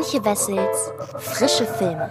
Antje 0.00 0.24
Wessels 0.24 0.92
Frische 1.18 1.66
Filme. 1.66 2.08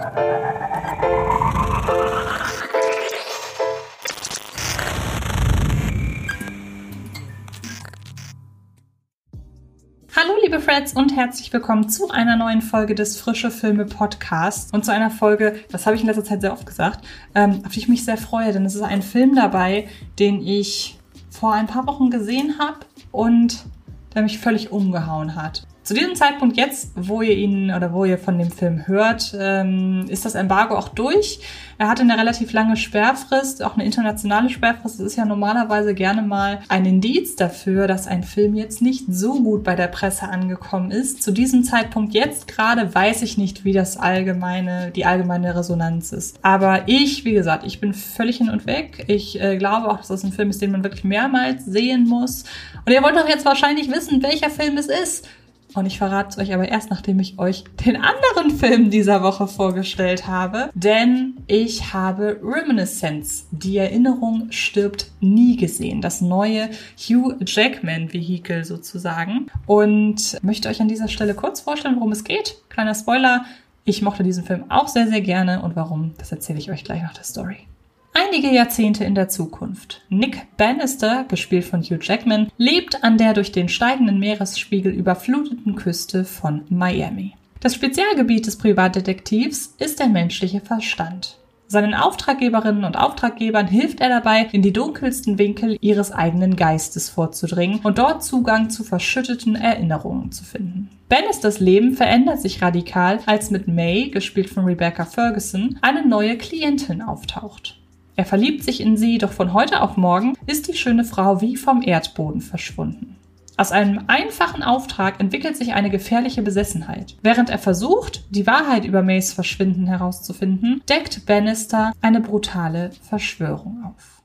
Hallo 10.16 10.34
liebe 10.44 10.60
Freds 10.60 10.94
und 10.94 11.16
herzlich 11.16 11.52
willkommen 11.52 11.90
zu 11.90 12.12
einer 12.12 12.36
neuen 12.36 12.62
Folge 12.62 12.94
des 12.94 13.20
Frische 13.20 13.50
Filme 13.50 13.86
Podcasts 13.86 14.72
und 14.72 14.86
zu 14.86 14.92
einer 14.92 15.10
Folge, 15.10 15.60
das 15.72 15.88
habe 15.88 15.96
ich 15.96 16.04
in 16.04 16.08
letzter 16.08 16.24
Zeit 16.24 16.42
sehr 16.42 16.54
oft 16.54 16.68
gesagt, 16.68 17.04
ähm, 17.34 17.64
auf 17.66 17.72
die 17.72 17.80
ich 17.80 17.90
mich 17.90 18.06
sehr 18.06 18.18
freue, 18.18 18.54
denn 18.54 18.66
es 18.66 18.76
ist 18.76 18.84
ein 18.84 19.02
Film 19.02 19.34
dabei, 19.34 19.88
den 20.20 20.46
ich 20.46 21.00
vor 21.32 21.54
ein 21.54 21.66
paar 21.66 21.88
Wochen 21.88 22.12
gesehen 22.12 22.60
habe 22.60 22.86
und 23.12 23.66
der 24.14 24.22
mich 24.22 24.38
völlig 24.38 24.72
umgehauen 24.72 25.36
hat. 25.36 25.66
Zu 25.90 25.96
diesem 25.96 26.14
Zeitpunkt 26.14 26.56
jetzt, 26.56 26.92
wo 26.96 27.24
ihr 27.24 27.36
ihn 27.36 27.74
oder 27.74 27.92
wo 27.92 28.06
ihr 28.06 28.20
von 28.20 28.38
dem 28.38 28.52
Film 28.52 28.86
hört, 28.86 29.36
ähm, 29.36 30.06
ist 30.08 30.24
das 30.24 30.36
Embargo 30.36 30.78
auch 30.78 30.90
durch. 30.90 31.40
Er 31.80 31.88
hatte 31.88 32.04
eine 32.04 32.16
relativ 32.16 32.54
lange 32.54 32.78
Sperrfrist, 32.78 33.64
auch 33.64 33.74
eine 33.74 33.86
internationale 33.86 34.52
Sperrfrist. 34.52 35.00
Das 35.00 35.08
ist 35.08 35.16
ja 35.16 35.26
normalerweise 35.26 35.96
gerne 35.96 36.22
mal 36.22 36.60
ein 36.70 36.86
Indiz 36.86 37.36
dafür, 37.38 37.88
dass 37.88 38.06
ein 38.06 38.22
Film 38.22 38.54
jetzt 38.54 38.84
nicht 38.84 39.06
so 39.10 39.42
gut 39.42 39.64
bei 39.64 39.76
der 39.76 39.88
Presse 39.88 40.30
angekommen 40.30 40.92
ist. 40.92 41.24
Zu 41.24 41.32
diesem 41.32 41.64
Zeitpunkt 41.64 42.14
jetzt 42.14 42.48
gerade 42.48 42.94
weiß 42.94 43.24
ich 43.24 43.40
nicht, 43.40 43.66
wie 43.66 43.74
das 43.74 43.98
allgemeine, 43.98 44.92
die 44.92 45.08
allgemeine 45.08 45.56
Resonanz 45.56 46.12
ist. 46.12 46.38
Aber 46.44 46.84
ich, 46.88 47.26
wie 47.26 47.34
gesagt, 47.34 47.66
ich 47.66 47.82
bin 47.82 47.96
völlig 47.96 48.38
hin 48.38 48.52
und 48.52 48.68
weg. 48.68 49.06
Ich 49.08 49.42
äh, 49.42 49.58
glaube 49.58 49.90
auch, 49.90 49.98
dass 49.98 50.10
das 50.10 50.24
ein 50.24 50.34
Film 50.34 50.52
ist, 50.52 50.62
den 50.62 50.70
man 50.70 50.84
wirklich 50.84 51.04
mehrmals 51.04 51.66
sehen 51.66 52.08
muss. 52.08 52.44
Und 52.86 52.94
ihr 52.94 53.02
wollt 53.02 53.16
doch 53.16 53.28
jetzt 53.28 53.46
wahrscheinlich 53.46 53.90
wissen, 53.92 54.22
welcher 54.22 54.52
Film 54.52 54.78
es 54.78 54.86
ist. 54.86 55.28
Und 55.76 55.86
ich 55.86 55.98
verrate 55.98 56.30
es 56.30 56.38
euch 56.38 56.54
aber 56.54 56.68
erst, 56.68 56.90
nachdem 56.90 57.20
ich 57.20 57.38
euch 57.38 57.64
den 57.86 57.96
anderen 57.96 58.52
Film 58.52 58.90
dieser 58.90 59.22
Woche 59.22 59.48
vorgestellt 59.48 60.28
habe. 60.28 60.70
Denn 60.74 61.38
ich 61.48 61.94
habe 61.94 62.40
Reminiscence, 62.44 63.48
die 63.52 63.78
Erinnerung 63.78 64.48
stirbt 64.50 65.12
nie 65.20 65.58
gesehen. 65.58 66.02
Das 66.02 66.22
neue 66.22 66.70
Hugh 66.98 67.36
Jackman-Vehikel 67.46 68.66
sozusagen. 68.66 69.48
Und 69.68 70.38
möchte 70.42 70.70
euch 70.70 70.82
an 70.82 70.88
dieser 70.88 71.08
Stelle 71.08 71.36
kurz 71.36 71.62
vorstellen, 71.62 71.96
worum 71.96 72.12
es 72.12 72.24
geht. 72.24 72.56
Kleiner 72.70 72.96
Spoiler. 72.96 73.46
Ich 73.86 74.02
mochte 74.02 74.24
diesen 74.24 74.44
Film 74.44 74.66
auch 74.70 74.88
sehr, 74.88 75.08
sehr 75.08 75.22
gerne. 75.22 75.62
Und 75.62 75.76
warum, 75.76 76.14
das 76.18 76.32
erzähle 76.32 76.60
ich 76.60 76.72
euch 76.72 76.84
gleich 76.84 77.02
nach 77.04 77.14
der 77.14 77.24
Story. 77.24 77.69
Einige 78.14 78.52
Jahrzehnte 78.54 79.04
in 79.04 79.16
der 79.16 79.30
Zukunft. 79.30 80.02
Nick 80.10 80.56
Bannister, 80.58 81.26
gespielt 81.28 81.66
von 81.66 81.82
Hugh 81.82 82.00
Jackman, 82.02 82.52
lebt 82.58 83.04
an 83.04 83.18
der 83.18 83.34
durch 83.34 83.52
den 83.52 83.70
steigenden 83.70 84.20
Meeresspiegel 84.20 84.92
überfluteten 84.92 85.76
Küste 85.76 86.26
von 86.26 86.64
Miami. 86.70 87.34
Das 87.60 87.76
Spezialgebiet 87.76 88.48
des 88.48 88.58
Privatdetektivs 88.58 89.76
ist 89.80 90.00
der 90.00 90.08
menschliche 90.08 90.62
Verstand. 90.62 91.38
Seinen 91.68 91.94
Auftraggeberinnen 91.94 92.84
und 92.84 92.98
Auftraggebern 92.98 93.68
hilft 93.68 94.00
er 94.00 94.10
dabei, 94.10 94.48
in 94.52 94.64
die 94.64 94.74
dunkelsten 94.74 95.38
Winkel 95.38 95.78
ihres 95.82 96.12
eigenen 96.12 96.56
Geistes 96.56 97.10
vorzudringen 97.10 97.82
und 97.84 98.00
dort 98.00 98.24
Zugang 98.24 98.72
zu 98.72 98.84
verschütteten 98.84 99.56
Erinnerungen 99.56 100.32
zu 100.32 100.44
finden. 100.44 100.90
Bannisters 101.10 101.60
Leben 101.60 101.94
verändert 101.96 102.42
sich 102.42 102.64
radikal, 102.64 103.20
als 103.28 103.52
mit 103.52 103.68
May, 103.68 104.10
gespielt 104.10 104.50
von 104.50 104.66
Rebecca 104.66 105.06
Ferguson, 105.06 105.78
eine 105.82 106.08
neue 106.08 106.38
Klientin 106.38 107.04
auftaucht. 107.04 107.79
Er 108.20 108.26
verliebt 108.26 108.66
sich 108.66 108.82
in 108.82 108.98
sie, 108.98 109.18
doch 109.18 109.32
von 109.32 109.54
heute 109.54 109.80
auf 109.80 109.96
morgen 109.96 110.34
ist 110.46 110.68
die 110.68 110.74
schöne 110.74 111.06
Frau 111.06 111.40
wie 111.40 111.56
vom 111.56 111.82
Erdboden 111.82 112.42
verschwunden. 112.42 113.16
Aus 113.56 113.72
einem 113.72 114.02
einfachen 114.08 114.62
Auftrag 114.62 115.22
entwickelt 115.22 115.56
sich 115.56 115.72
eine 115.72 115.90
gefährliche 115.90 116.42
Besessenheit. 116.42 117.16
Während 117.22 117.50
er 117.50 117.60
versucht, 117.60 118.26
die 118.30 118.46
Wahrheit 118.46 118.84
über 118.84 119.04
Mays 119.04 119.32
Verschwinden 119.32 119.88
herauszufinden, 119.88 120.82
deckt 120.90 121.26
Bannister 121.28 121.94
eine 122.02 122.20
brutale 122.20 122.92
Verschwörung 123.08 123.86
auf. 123.86 124.22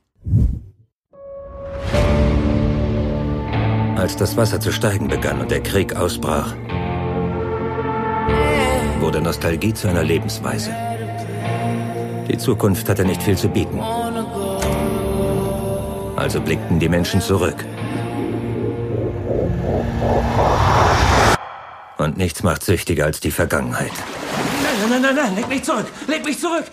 Als 3.95 4.17
das 4.17 4.35
Wasser 4.35 4.59
zu 4.59 4.73
steigen 4.73 5.07
begann 5.07 5.39
und 5.39 5.51
der 5.51 5.63
Krieg 5.63 5.95
ausbrach, 5.95 6.53
wurde 8.99 9.21
Nostalgie 9.21 9.73
zu 9.73 9.87
einer 9.87 10.03
Lebensweise. 10.03 10.71
Die 12.27 12.37
Zukunft 12.37 12.89
hatte 12.89 13.05
nicht 13.05 13.21
viel 13.21 13.37
zu 13.37 13.49
bieten. 13.49 13.79
Also 16.15 16.41
blickten 16.41 16.79
die 16.79 16.89
Menschen 16.89 17.21
zurück. 17.21 17.65
Und 21.97 22.17
nichts 22.17 22.43
macht 22.43 22.63
süchtiger 22.63 23.05
als 23.05 23.19
die 23.19 23.31
Vergangenheit. 23.31 23.91
Nein, 24.63 24.89
nein, 24.89 25.01
nein, 25.01 25.15
nein, 25.15 25.35
leg 25.35 25.47
mich 25.47 25.63
zurück! 25.63 25.85
Leg 26.07 26.25
mich 26.25 26.39
zurück! 26.39 26.65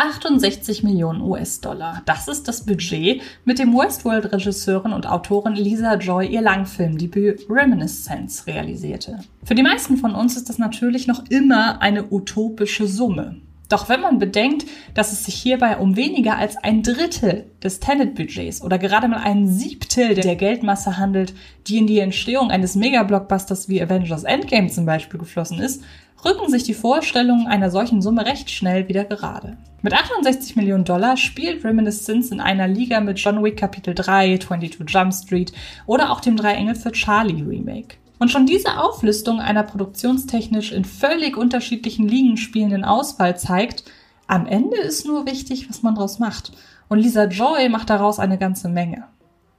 68 0.00 0.82
Millionen 0.82 1.20
US-Dollar. 1.20 2.00
Das 2.06 2.26
ist 2.26 2.48
das 2.48 2.64
Budget, 2.64 3.20
mit 3.44 3.58
dem 3.58 3.74
Westworld-Regisseurin 3.74 4.94
und 4.94 5.06
Autorin 5.06 5.54
Lisa 5.54 5.96
Joy 5.96 6.26
ihr 6.26 6.40
Langfilmdebüt 6.40 7.46
Reminiscence 7.50 8.46
realisierte. 8.46 9.18
Für 9.44 9.54
die 9.54 9.62
meisten 9.62 9.98
von 9.98 10.14
uns 10.14 10.36
ist 10.36 10.48
das 10.48 10.56
natürlich 10.56 11.06
noch 11.06 11.26
immer 11.28 11.82
eine 11.82 12.10
utopische 12.10 12.86
Summe. 12.86 13.36
Doch 13.68 13.88
wenn 13.88 14.00
man 14.00 14.18
bedenkt, 14.18 14.66
dass 14.94 15.12
es 15.12 15.24
sich 15.24 15.34
hierbei 15.34 15.76
um 15.76 15.96
weniger 15.96 16.36
als 16.36 16.56
ein 16.56 16.82
Drittel 16.82 17.44
des 17.62 17.78
Tenet-Budgets 17.78 18.62
oder 18.62 18.78
gerade 18.78 19.06
mal 19.06 19.20
ein 19.22 19.46
Siebtel 19.48 20.14
der 20.14 20.34
Geldmasse 20.34 20.96
handelt, 20.96 21.34
die 21.68 21.76
in 21.76 21.86
die 21.86 22.00
Entstehung 22.00 22.50
eines 22.50 22.74
Megablockbusters 22.74 23.68
wie 23.68 23.80
Avengers 23.80 24.24
Endgame 24.24 24.68
zum 24.68 24.86
Beispiel 24.86 25.20
geflossen 25.20 25.60
ist, 25.60 25.84
rücken 26.24 26.50
sich 26.50 26.64
die 26.64 26.74
Vorstellungen 26.74 27.46
einer 27.46 27.70
solchen 27.70 28.02
Summe 28.02 28.26
recht 28.26 28.50
schnell 28.50 28.88
wieder 28.88 29.04
gerade. 29.04 29.56
Mit 29.82 29.94
68 29.94 30.56
Millionen 30.56 30.84
Dollar 30.84 31.16
spielt 31.16 31.64
Reminiscence 31.64 32.30
in 32.30 32.40
einer 32.40 32.68
Liga 32.68 33.00
mit 33.00 33.18
John 33.18 33.42
Wick 33.42 33.56
Kapitel 33.56 33.94
3, 33.94 34.38
22 34.38 34.80
Jump 34.88 35.14
Street 35.14 35.52
oder 35.86 36.10
auch 36.10 36.20
dem 36.20 36.36
Drei 36.36 36.54
Engel 36.54 36.74
für 36.74 36.92
Charlie 36.92 37.42
Remake. 37.42 37.96
Und 38.18 38.30
schon 38.30 38.44
diese 38.44 38.78
Auflistung 38.78 39.40
einer 39.40 39.62
produktionstechnisch 39.62 40.72
in 40.72 40.84
völlig 40.84 41.38
unterschiedlichen 41.38 42.06
Ligen 42.06 42.36
spielenden 42.36 42.84
Auswahl 42.84 43.38
zeigt, 43.38 43.84
am 44.26 44.46
Ende 44.46 44.76
ist 44.76 45.06
nur 45.06 45.26
wichtig, 45.26 45.70
was 45.70 45.82
man 45.82 45.94
daraus 45.94 46.18
macht. 46.18 46.52
Und 46.88 46.98
Lisa 46.98 47.24
Joy 47.24 47.68
macht 47.70 47.88
daraus 47.88 48.18
eine 48.18 48.36
ganze 48.36 48.68
Menge 48.68 49.06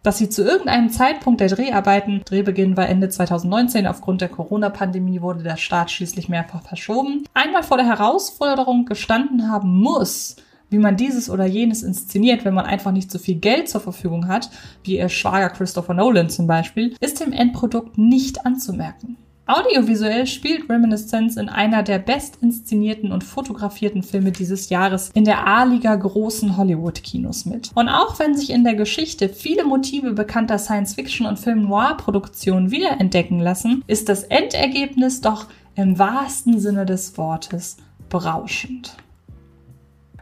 dass 0.04 0.18
sie 0.18 0.30
zu 0.30 0.44
irgendeinem 0.44 0.90
Zeitpunkt 0.90 1.42
der 1.42 1.50
Dreharbeiten, 1.50 2.22
Drehbeginn 2.26 2.76
war 2.78 2.90
Ende 2.90 3.10
2019, 3.10 3.88
aufgrund 3.88 4.22
der 4.22 4.30
Corona-Pandemie 4.30 5.22
wurde 5.22 5.44
der 5.44 5.58
Start 5.58 5.92
schließlich 5.92 6.30
mehrfach 6.30 6.64
verschoben, 6.64 7.26
einmal 7.34 7.64
vor 7.64 7.78
der 7.78 7.88
Herausforderung 7.88 8.86
gestanden 8.86 9.52
haben 9.52 9.80
muss, 9.80 10.38
wie 10.70 10.80
man 10.80 10.98
dieses 10.98 11.30
oder 11.30 11.46
jenes 11.46 11.84
inszeniert, 11.84 12.46
wenn 12.46 12.54
man 12.54 12.66
einfach 12.66 12.92
nicht 12.92 13.12
so 13.12 13.20
viel 13.20 13.36
Geld 13.36 13.70
zur 13.70 13.82
Verfügung 13.82 14.28
hat, 14.28 14.50
wie 14.84 14.98
ihr 14.98 15.10
Schwager 15.10 15.50
Christopher 15.50 15.94
Nolan 15.94 16.30
zum 16.30 16.48
Beispiel, 16.48 16.96
ist 17.00 17.20
dem 17.20 17.34
Endprodukt 17.34 17.98
nicht 17.98 18.46
anzumerken. 18.46 19.18
Audiovisuell 19.48 20.28
spielt 20.28 20.70
Reminiscence 20.70 21.36
in 21.36 21.50
einer 21.50 21.84
der 21.84 22.00
bestinszenierten 22.00 23.12
und 23.12 23.24
fotografierten 23.24 24.04
Filme 24.04 24.32
dieses 24.32 24.70
Jahres 24.70 25.10
in 25.14 25.26
der 25.26 25.46
A-Liga 25.46 25.96
großen 25.96 26.56
Hollywood-Kinos 26.58 27.46
mit. 27.46 27.72
Und 27.76 27.90
auch 27.90 28.20
wenn 28.20 28.36
sich 28.36 28.52
in 28.52 28.64
der 28.64 28.76
Geschichte 28.76 29.30
viele 29.30 29.66
Motive 29.66 30.14
bekannter 30.14 30.58
Science-Fiction- 30.58 31.26
und 31.26 31.40
Film-Noir-Produktionen 31.40 32.72
wiederentdecken 32.72 33.40
lassen, 33.40 33.84
ist 33.88 34.10
das 34.10 34.24
Endergebnis 34.24 35.22
doch 35.22 35.48
im 35.76 35.98
wahrsten 35.98 36.60
Sinne 36.60 36.86
des 36.86 37.18
Wortes 37.18 37.78
berauschend. 38.10 38.96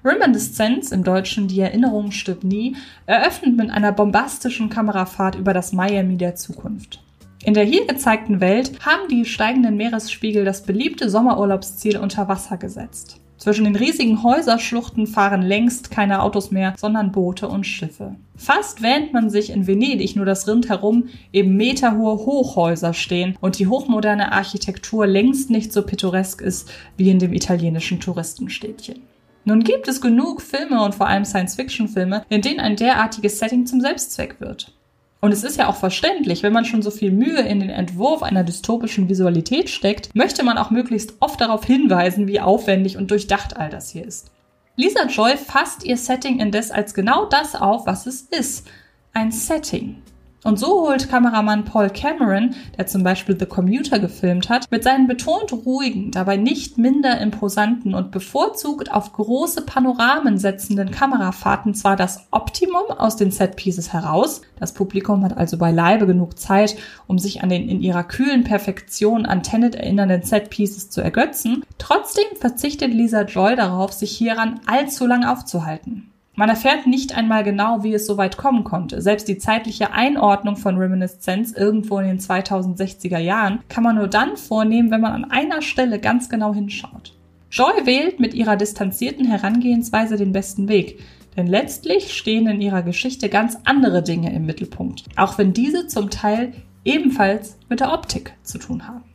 Reminiscence, 0.03 0.91
im 0.91 1.03
Deutschen 1.03 1.49
Die 1.49 1.59
Erinnerung 1.59 2.11
stirbt 2.11 2.45
nie, 2.45 2.77
eröffnet 3.05 3.57
mit 3.57 3.69
einer 3.69 3.91
bombastischen 3.91 4.69
Kamerafahrt 4.69 5.35
über 5.35 5.53
das 5.53 5.73
Miami 5.73 6.17
der 6.17 6.35
Zukunft. 6.35 7.03
In 7.43 7.53
der 7.53 7.63
hier 7.63 7.87
gezeigten 7.87 8.41
Welt 8.41 8.73
haben 8.85 9.07
die 9.09 9.23
steigenden 9.23 9.77
Meeresspiegel 9.77 10.43
das 10.43 10.63
beliebte 10.63 11.09
Sommerurlaubsziel 11.09 11.97
unter 11.97 12.27
Wasser 12.27 12.57
gesetzt. 12.57 13.19
Zwischen 13.37 13.63
den 13.63 13.77
riesigen 13.77 14.21
Häuserschluchten 14.21 15.07
fahren 15.07 15.41
längst 15.41 15.91
keine 15.91 16.21
Autos 16.21 16.51
mehr, 16.51 16.75
sondern 16.77 17.13
Boote 17.13 17.47
und 17.47 17.65
Schiffe. 17.65 18.15
Fast 18.35 18.81
wähnt 18.81 19.13
man 19.13 19.29
sich 19.29 19.51
in 19.51 19.65
Venedig 19.65 20.17
nur 20.17 20.25
das 20.25 20.45
Rindherum 20.45 21.05
eben 21.31 21.55
meterhohe 21.55 22.17
Hochhäuser 22.25 22.93
stehen 22.93 23.37
und 23.39 23.57
die 23.57 23.67
hochmoderne 23.67 24.33
Architektur 24.33 25.07
längst 25.07 25.49
nicht 25.49 25.71
so 25.71 25.83
pittoresk 25.83 26.41
ist 26.41 26.69
wie 26.97 27.09
in 27.09 27.19
dem 27.19 27.31
italienischen 27.31 28.01
Touristenstädtchen. 28.01 29.01
Nun 29.45 29.63
gibt 29.63 29.87
es 29.87 30.01
genug 30.01 30.41
Filme 30.41 30.83
und 30.83 30.93
vor 30.93 31.07
allem 31.07 31.23
Science-Fiction-Filme, 31.23 32.25
in 32.27 32.41
denen 32.41 32.59
ein 32.59 32.75
derartiges 32.75 33.39
Setting 33.39 33.65
zum 33.65 33.79
Selbstzweck 33.79 34.41
wird. 34.41 34.73
Und 35.21 35.33
es 35.33 35.43
ist 35.43 35.57
ja 35.57 35.67
auch 35.67 35.75
verständlich, 35.75 36.43
wenn 36.43 36.53
man 36.53 36.63
schon 36.63 36.81
so 36.81 36.91
viel 36.91 37.11
Mühe 37.11 37.41
in 37.41 37.59
den 37.59 37.69
Entwurf 37.69 38.23
einer 38.23 38.43
dystopischen 38.43 39.09
Visualität 39.09 39.69
steckt, 39.69 40.15
möchte 40.15 40.43
man 40.43 40.57
auch 40.57 40.71
möglichst 40.71 41.15
oft 41.19 41.41
darauf 41.41 41.65
hinweisen, 41.65 42.27
wie 42.27 42.39
aufwendig 42.39 42.95
und 42.97 43.11
durchdacht 43.11 43.57
all 43.57 43.69
das 43.69 43.89
hier 43.89 44.05
ist. 44.05 44.31
Lisa 44.77 45.07
Joy 45.07 45.35
fasst 45.35 45.83
ihr 45.83 45.97
Setting 45.97 46.39
indes 46.39 46.71
als 46.71 46.93
genau 46.93 47.25
das 47.25 47.53
auf, 47.53 47.85
was 47.85 48.05
es 48.05 48.21
ist. 48.21 48.65
Ein 49.11 49.31
Setting. 49.31 50.01
Und 50.43 50.57
so 50.57 50.87
holt 50.87 51.09
Kameramann 51.09 51.65
Paul 51.65 51.89
Cameron, 51.89 52.55
der 52.77 52.87
zum 52.87 53.03
Beispiel 53.03 53.37
The 53.37 53.45
Commuter 53.45 53.99
gefilmt 53.99 54.49
hat, 54.49 54.71
mit 54.71 54.85
seinen 54.85 55.07
betont 55.07 55.51
ruhigen, 55.51 56.11
dabei 56.11 56.37
nicht 56.37 56.77
minder 56.77 57.19
imposanten 57.19 57.93
und 57.93 58.11
bevorzugt 58.11 58.89
auf 58.89 59.11
große 59.11 59.63
Panoramen 59.63 60.37
setzenden 60.37 60.91
Kamerafahrten 60.91 61.73
zwar 61.73 61.97
das 61.97 62.27
Optimum 62.31 62.89
aus 62.97 63.17
den 63.17 63.31
Setpieces 63.31 63.91
heraus, 63.91 64.41
das 64.59 64.73
Publikum 64.73 65.25
hat 65.25 65.37
also 65.37 65.57
beileibe 65.57 66.07
genug 66.07 66.39
Zeit, 66.39 66.77
um 67.07 67.19
sich 67.19 67.43
an 67.43 67.49
den 67.49 67.67
in 67.67 67.81
ihrer 67.81 68.05
kühlen 68.05 68.45
Perfektion 68.45 69.25
an 69.25 69.43
Tenet 69.43 69.75
erinnernden 69.75 70.23
Setpieces 70.23 70.89
zu 70.89 71.01
ergötzen, 71.01 71.65
trotzdem 71.77 72.25
verzichtet 72.39 72.93
Lisa 72.93 73.23
Joy 73.23 73.57
darauf, 73.57 73.91
sich 73.91 74.11
hieran 74.11 74.61
allzu 74.65 75.05
lang 75.05 75.25
aufzuhalten. 75.25 76.11
Man 76.39 76.47
erfährt 76.47 76.87
nicht 76.87 77.17
einmal 77.17 77.43
genau, 77.43 77.83
wie 77.83 77.93
es 77.93 78.05
so 78.05 78.15
weit 78.15 78.37
kommen 78.37 78.63
konnte. 78.63 79.01
Selbst 79.01 79.27
die 79.27 79.39
zeitliche 79.39 79.91
Einordnung 79.91 80.55
von 80.55 80.77
Reminiscence 80.77 81.51
irgendwo 81.51 81.99
in 81.99 82.07
den 82.07 82.19
2060er 82.19 83.17
Jahren 83.17 83.59
kann 83.67 83.83
man 83.83 83.97
nur 83.97 84.07
dann 84.07 84.37
vornehmen, 84.37 84.89
wenn 84.89 85.01
man 85.01 85.11
an 85.11 85.31
einer 85.31 85.61
Stelle 85.61 85.99
ganz 85.99 86.29
genau 86.29 86.53
hinschaut. 86.53 87.13
Joy 87.51 87.85
wählt 87.85 88.21
mit 88.21 88.33
ihrer 88.33 88.55
distanzierten 88.55 89.25
Herangehensweise 89.25 90.15
den 90.15 90.31
besten 90.31 90.69
Weg, 90.69 91.01
denn 91.35 91.45
letztlich 91.45 92.13
stehen 92.13 92.47
in 92.47 92.61
ihrer 92.61 92.83
Geschichte 92.83 93.27
ganz 93.27 93.57
andere 93.65 94.01
Dinge 94.01 94.33
im 94.33 94.45
Mittelpunkt, 94.45 95.03
auch 95.17 95.37
wenn 95.37 95.51
diese 95.51 95.87
zum 95.87 96.09
Teil 96.09 96.53
ebenfalls 96.85 97.57
mit 97.67 97.81
der 97.81 97.91
Optik 97.91 98.33
zu 98.43 98.59
tun 98.59 98.87
haben. 98.87 99.08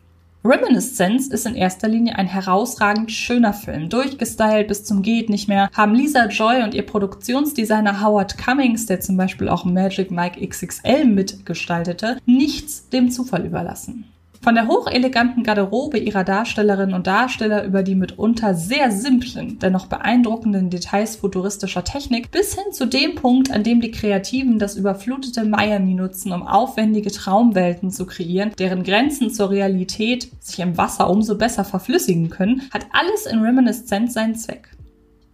Reminiscence 0.46 1.28
ist 1.28 1.46
in 1.46 1.54
erster 1.54 1.88
Linie 1.88 2.16
ein 2.16 2.26
herausragend 2.26 3.10
schöner 3.10 3.54
Film. 3.54 3.88
Durchgestylt 3.88 4.68
bis 4.68 4.84
zum 4.84 5.00
Geht 5.00 5.30
nicht 5.30 5.48
mehr 5.48 5.70
haben 5.72 5.94
Lisa 5.94 6.26
Joy 6.26 6.62
und 6.62 6.74
ihr 6.74 6.84
Produktionsdesigner 6.84 8.02
Howard 8.02 8.36
Cummings, 8.36 8.84
der 8.84 9.00
zum 9.00 9.16
Beispiel 9.16 9.48
auch 9.48 9.64
Magic 9.64 10.10
Mike 10.10 10.46
XXL 10.46 11.06
mitgestaltete, 11.06 12.18
nichts 12.26 12.90
dem 12.90 13.10
Zufall 13.10 13.46
überlassen. 13.46 14.04
Von 14.44 14.56
der 14.56 14.68
hocheleganten 14.68 15.42
Garderobe 15.42 15.96
ihrer 15.96 16.22
Darstellerinnen 16.22 16.94
und 16.94 17.06
Darsteller 17.06 17.64
über 17.64 17.82
die 17.82 17.94
mitunter 17.94 18.54
sehr 18.54 18.90
simplen, 18.90 19.58
dennoch 19.58 19.86
beeindruckenden 19.86 20.68
Details 20.68 21.16
futuristischer 21.16 21.82
Technik 21.82 22.30
bis 22.30 22.54
hin 22.54 22.70
zu 22.70 22.86
dem 22.86 23.14
Punkt, 23.14 23.50
an 23.50 23.62
dem 23.62 23.80
die 23.80 23.90
Kreativen 23.90 24.58
das 24.58 24.76
überflutete 24.76 25.46
Miami 25.46 25.94
nutzen, 25.94 26.30
um 26.30 26.46
aufwendige 26.46 27.10
Traumwelten 27.10 27.90
zu 27.90 28.04
kreieren, 28.04 28.52
deren 28.58 28.82
Grenzen 28.82 29.30
zur 29.30 29.48
Realität 29.48 30.28
sich 30.40 30.58
im 30.58 30.76
Wasser 30.76 31.08
umso 31.08 31.38
besser 31.38 31.64
verflüssigen 31.64 32.28
können, 32.28 32.68
hat 32.70 32.84
alles 32.92 33.24
in 33.24 33.40
Reminiscence 33.40 34.12
seinen 34.12 34.34
Zweck. 34.34 34.68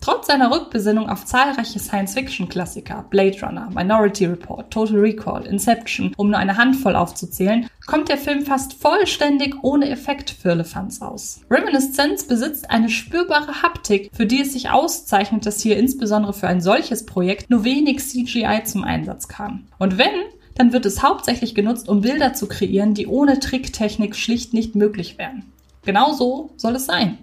Trotz 0.00 0.28
seiner 0.28 0.50
Rückbesinnung 0.50 1.10
auf 1.10 1.26
zahlreiche 1.26 1.78
Science-Fiction-Klassiker, 1.78 3.04
Blade 3.10 3.36
Runner, 3.42 3.68
Minority 3.74 4.24
Report, 4.24 4.70
Total 4.70 4.96
Recall, 4.96 5.44
Inception, 5.44 6.14
um 6.16 6.30
nur 6.30 6.38
eine 6.38 6.56
Handvoll 6.56 6.96
aufzuzählen, 6.96 7.68
kommt 7.86 8.08
der 8.08 8.16
Film 8.16 8.46
fast 8.46 8.72
vollständig 8.72 9.56
ohne 9.62 9.90
Effekt 9.90 10.30
für 10.30 10.52
Elefants 10.52 11.02
aus. 11.02 11.42
Reminiscence 11.50 12.24
besitzt 12.24 12.70
eine 12.70 12.88
spürbare 12.88 13.62
Haptik, 13.62 14.10
für 14.14 14.24
die 14.24 14.40
es 14.40 14.54
sich 14.54 14.70
auszeichnet, 14.70 15.44
dass 15.44 15.60
hier 15.60 15.76
insbesondere 15.76 16.32
für 16.32 16.48
ein 16.48 16.62
solches 16.62 17.04
Projekt 17.04 17.50
nur 17.50 17.64
wenig 17.64 17.98
CGI 17.98 18.62
zum 18.64 18.84
Einsatz 18.84 19.28
kam. 19.28 19.66
Und 19.78 19.98
wenn, 19.98 20.14
dann 20.54 20.72
wird 20.72 20.86
es 20.86 21.02
hauptsächlich 21.02 21.54
genutzt, 21.54 21.90
um 21.90 22.00
Bilder 22.00 22.32
zu 22.32 22.46
kreieren, 22.46 22.94
die 22.94 23.06
ohne 23.06 23.38
Tricktechnik 23.38 24.16
schlicht 24.16 24.54
nicht 24.54 24.74
möglich 24.74 25.18
wären. 25.18 25.44
Genau 25.84 26.12
so 26.14 26.50
soll 26.56 26.76
es 26.76 26.86
sein. 26.86 27.18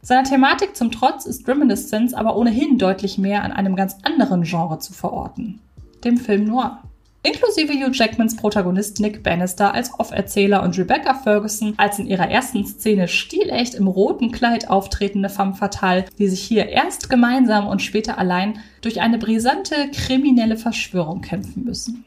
Seiner 0.00 0.24
Thematik 0.24 0.76
zum 0.76 0.92
Trotz 0.92 1.26
ist 1.26 1.46
Reminiscence 1.48 2.14
aber 2.14 2.36
ohnehin 2.36 2.78
deutlich 2.78 3.18
mehr 3.18 3.42
an 3.42 3.52
einem 3.52 3.76
ganz 3.76 3.96
anderen 4.02 4.44
Genre 4.44 4.78
zu 4.78 4.92
verorten, 4.92 5.60
dem 6.04 6.16
Film 6.16 6.44
Noir. 6.44 6.82
Inklusive 7.24 7.72
Hugh 7.72 7.90
Jackmans 7.92 8.36
Protagonist 8.36 9.00
Nick 9.00 9.24
Bannister 9.24 9.74
als 9.74 9.98
Off-Erzähler 9.98 10.62
und 10.62 10.78
Rebecca 10.78 11.14
Ferguson 11.14 11.74
als 11.76 11.98
in 11.98 12.06
ihrer 12.06 12.30
ersten 12.30 12.64
Szene 12.64 13.08
stilecht 13.08 13.74
im 13.74 13.88
roten 13.88 14.30
Kleid 14.30 14.70
auftretende 14.70 15.28
femme 15.28 15.54
fatale, 15.54 16.04
die 16.18 16.28
sich 16.28 16.40
hier 16.40 16.68
erst 16.68 17.10
gemeinsam 17.10 17.66
und 17.66 17.82
später 17.82 18.18
allein 18.18 18.60
durch 18.82 19.00
eine 19.00 19.18
brisante 19.18 19.90
kriminelle 19.92 20.56
Verschwörung 20.56 21.20
kämpfen 21.20 21.64
müssen. 21.64 22.04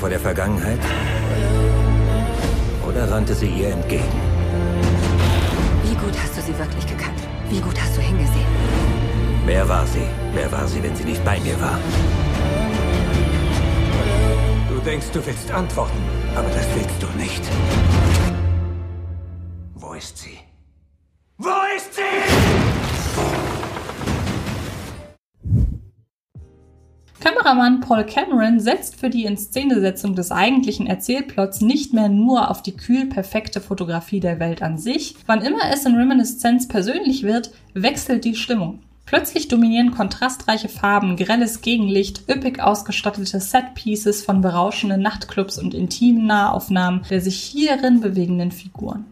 Vor 0.00 0.08
der 0.08 0.18
Vergangenheit? 0.18 0.78
Oder 2.88 3.10
rannte 3.10 3.34
sie 3.34 3.48
ihr 3.48 3.68
entgegen? 3.68 4.20
Wie 5.84 5.94
gut 5.94 6.18
hast 6.18 6.38
du 6.38 6.40
sie 6.40 6.58
wirklich 6.58 6.86
gekannt? 6.86 7.20
Wie 7.50 7.60
gut 7.60 7.78
hast 7.78 7.98
du 7.98 8.00
hingesehen? 8.00 8.46
Wer 9.44 9.68
war 9.68 9.86
sie? 9.86 10.06
Wer 10.32 10.50
war 10.50 10.66
sie, 10.66 10.82
wenn 10.82 10.96
sie 10.96 11.04
nicht 11.04 11.22
bei 11.22 11.38
mir 11.40 11.60
war? 11.60 11.78
Du 14.70 14.80
denkst, 14.80 15.08
du 15.12 15.24
willst 15.26 15.50
antworten, 15.50 16.02
aber 16.34 16.48
das 16.48 16.66
willst 16.74 17.02
du 17.02 17.06
nicht. 17.18 18.29
Kameramann 27.50 27.80
Paul 27.80 28.04
Cameron 28.04 28.60
setzt 28.60 29.00
für 29.00 29.10
die 29.10 29.24
Inszenesetzung 29.24 30.14
des 30.14 30.30
eigentlichen 30.30 30.86
Erzählplots 30.86 31.60
nicht 31.60 31.92
mehr 31.92 32.08
nur 32.08 32.48
auf 32.48 32.62
die 32.62 32.76
kühl 32.76 33.06
perfekte 33.06 33.60
Fotografie 33.60 34.20
der 34.20 34.38
Welt 34.38 34.62
an 34.62 34.78
sich. 34.78 35.16
Wann 35.26 35.42
immer 35.42 35.68
es 35.72 35.84
in 35.84 35.96
Reminiscence 35.96 36.68
persönlich 36.68 37.24
wird, 37.24 37.50
wechselt 37.74 38.24
die 38.24 38.36
Stimmung. 38.36 38.78
Plötzlich 39.04 39.48
dominieren 39.48 39.90
kontrastreiche 39.90 40.68
Farben, 40.68 41.16
grelles 41.16 41.60
Gegenlicht, 41.60 42.22
üppig 42.30 42.62
ausgestattete 42.62 43.40
Setpieces 43.40 44.22
von 44.22 44.42
berauschenden 44.42 45.02
Nachtclubs 45.02 45.58
und 45.58 45.74
intimen 45.74 46.26
Nahaufnahmen 46.26 47.02
der 47.10 47.20
sich 47.20 47.42
hierin 47.42 48.00
bewegenden 48.00 48.52
Figuren. 48.52 49.06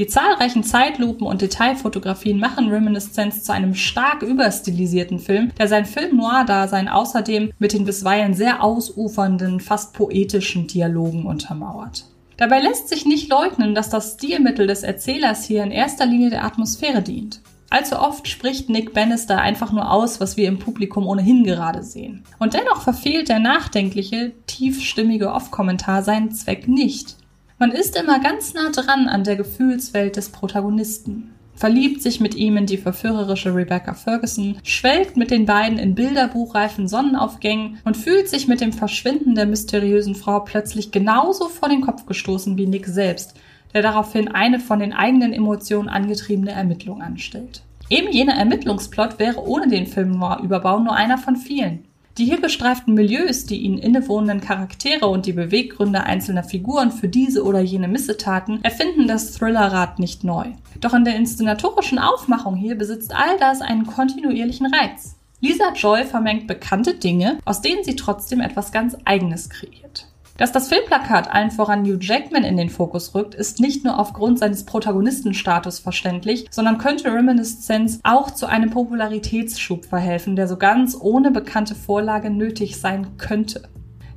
Die 0.00 0.06
zahlreichen 0.06 0.64
Zeitlupen 0.64 1.26
und 1.26 1.42
Detailfotografien 1.42 2.40
machen 2.40 2.70
Reminiscence 2.70 3.44
zu 3.44 3.52
einem 3.52 3.74
stark 3.74 4.22
überstilisierten 4.22 5.18
Film, 5.18 5.52
der 5.58 5.68
sein 5.68 5.84
Film-Noir-Dasein 5.84 6.88
außerdem 6.88 7.52
mit 7.58 7.74
den 7.74 7.84
bisweilen 7.84 8.32
sehr 8.32 8.64
ausufernden, 8.64 9.60
fast 9.60 9.92
poetischen 9.92 10.66
Dialogen 10.66 11.26
untermauert. 11.26 12.06
Dabei 12.38 12.60
lässt 12.60 12.88
sich 12.88 13.04
nicht 13.04 13.28
leugnen, 13.28 13.74
dass 13.74 13.90
das 13.90 14.14
Stilmittel 14.14 14.66
des 14.66 14.84
Erzählers 14.84 15.44
hier 15.44 15.62
in 15.62 15.70
erster 15.70 16.06
Linie 16.06 16.30
der 16.30 16.46
Atmosphäre 16.46 17.02
dient. 17.02 17.42
Allzu 17.68 17.98
oft 17.98 18.26
spricht 18.26 18.70
Nick 18.70 18.94
Bannister 18.94 19.38
einfach 19.38 19.70
nur 19.70 19.92
aus, 19.92 20.18
was 20.18 20.38
wir 20.38 20.48
im 20.48 20.58
Publikum 20.58 21.06
ohnehin 21.06 21.44
gerade 21.44 21.82
sehen. 21.82 22.24
Und 22.38 22.54
dennoch 22.54 22.80
verfehlt 22.80 23.28
der 23.28 23.38
nachdenkliche, 23.38 24.32
tiefstimmige 24.46 25.30
Off-Kommentar 25.30 26.02
seinen 26.02 26.32
Zweck 26.32 26.68
nicht. 26.68 27.19
Man 27.60 27.72
ist 27.72 27.94
immer 27.94 28.20
ganz 28.20 28.54
nah 28.54 28.70
dran 28.70 29.06
an 29.06 29.22
der 29.22 29.36
Gefühlswelt 29.36 30.16
des 30.16 30.30
Protagonisten, 30.30 31.34
verliebt 31.54 32.00
sich 32.00 32.18
mit 32.18 32.34
ihm 32.34 32.56
in 32.56 32.64
die 32.64 32.78
verführerische 32.78 33.54
Rebecca 33.54 33.92
Ferguson, 33.92 34.56
schwelgt 34.62 35.18
mit 35.18 35.30
den 35.30 35.44
beiden 35.44 35.78
in 35.78 35.94
bilderbuchreifen 35.94 36.88
Sonnenaufgängen 36.88 37.78
und 37.84 37.98
fühlt 37.98 38.30
sich 38.30 38.48
mit 38.48 38.62
dem 38.62 38.72
Verschwinden 38.72 39.34
der 39.34 39.44
mysteriösen 39.44 40.14
Frau 40.14 40.40
plötzlich 40.40 40.90
genauso 40.90 41.48
vor 41.48 41.68
den 41.68 41.82
Kopf 41.82 42.06
gestoßen 42.06 42.56
wie 42.56 42.66
Nick 42.66 42.86
selbst, 42.86 43.34
der 43.74 43.82
daraufhin 43.82 44.28
eine 44.28 44.58
von 44.58 44.78
den 44.78 44.94
eigenen 44.94 45.34
Emotionen 45.34 45.90
angetriebene 45.90 46.52
Ermittlung 46.52 47.02
anstellt. 47.02 47.60
Eben 47.90 48.10
jener 48.10 48.36
Ermittlungsplot 48.36 49.18
wäre 49.18 49.46
ohne 49.46 49.68
den 49.68 49.86
Film 49.86 50.12
Noir-Überbau 50.12 50.78
nur 50.78 50.96
einer 50.96 51.18
von 51.18 51.36
vielen. 51.36 51.89
Die 52.18 52.24
hier 52.24 52.40
gestreiften 52.40 52.94
Milieus, 52.94 53.46
die 53.46 53.58
ihnen 53.58 53.78
innewohnenden 53.78 54.40
Charaktere 54.40 55.06
und 55.06 55.26
die 55.26 55.32
Beweggründe 55.32 56.02
einzelner 56.02 56.42
Figuren 56.42 56.90
für 56.90 57.08
diese 57.08 57.44
oder 57.44 57.60
jene 57.60 57.88
Missetaten 57.88 58.62
erfinden 58.64 59.06
das 59.06 59.32
Thrillerrad 59.32 59.98
nicht 59.98 60.24
neu. 60.24 60.46
Doch 60.80 60.92
in 60.92 61.04
der 61.04 61.16
inszenatorischen 61.16 61.98
Aufmachung 61.98 62.56
hier 62.56 62.76
besitzt 62.76 63.14
all 63.14 63.38
das 63.38 63.60
einen 63.60 63.86
kontinuierlichen 63.86 64.66
Reiz. 64.66 65.16
Lisa 65.40 65.72
Joy 65.74 66.04
vermengt 66.04 66.46
bekannte 66.46 66.94
Dinge, 66.94 67.38
aus 67.46 67.62
denen 67.62 67.84
sie 67.84 67.96
trotzdem 67.96 68.40
etwas 68.40 68.72
ganz 68.72 68.96
Eigenes 69.04 69.48
kreiert. 69.48 70.09
Dass 70.40 70.52
das 70.52 70.70
Filmplakat 70.70 71.30
allen 71.30 71.50
voran 71.50 71.84
Hugh 71.84 71.98
Jackman 72.00 72.44
in 72.44 72.56
den 72.56 72.70
Fokus 72.70 73.14
rückt, 73.14 73.34
ist 73.34 73.60
nicht 73.60 73.84
nur 73.84 73.98
aufgrund 73.98 74.38
seines 74.38 74.64
Protagonistenstatus 74.64 75.80
verständlich, 75.80 76.46
sondern 76.50 76.78
könnte 76.78 77.12
Reminiscence 77.12 78.00
auch 78.04 78.30
zu 78.30 78.46
einem 78.46 78.70
Popularitätsschub 78.70 79.84
verhelfen, 79.84 80.36
der 80.36 80.48
so 80.48 80.56
ganz 80.56 80.96
ohne 80.98 81.30
bekannte 81.30 81.74
Vorlage 81.74 82.30
nötig 82.30 82.80
sein 82.80 83.18
könnte. 83.18 83.68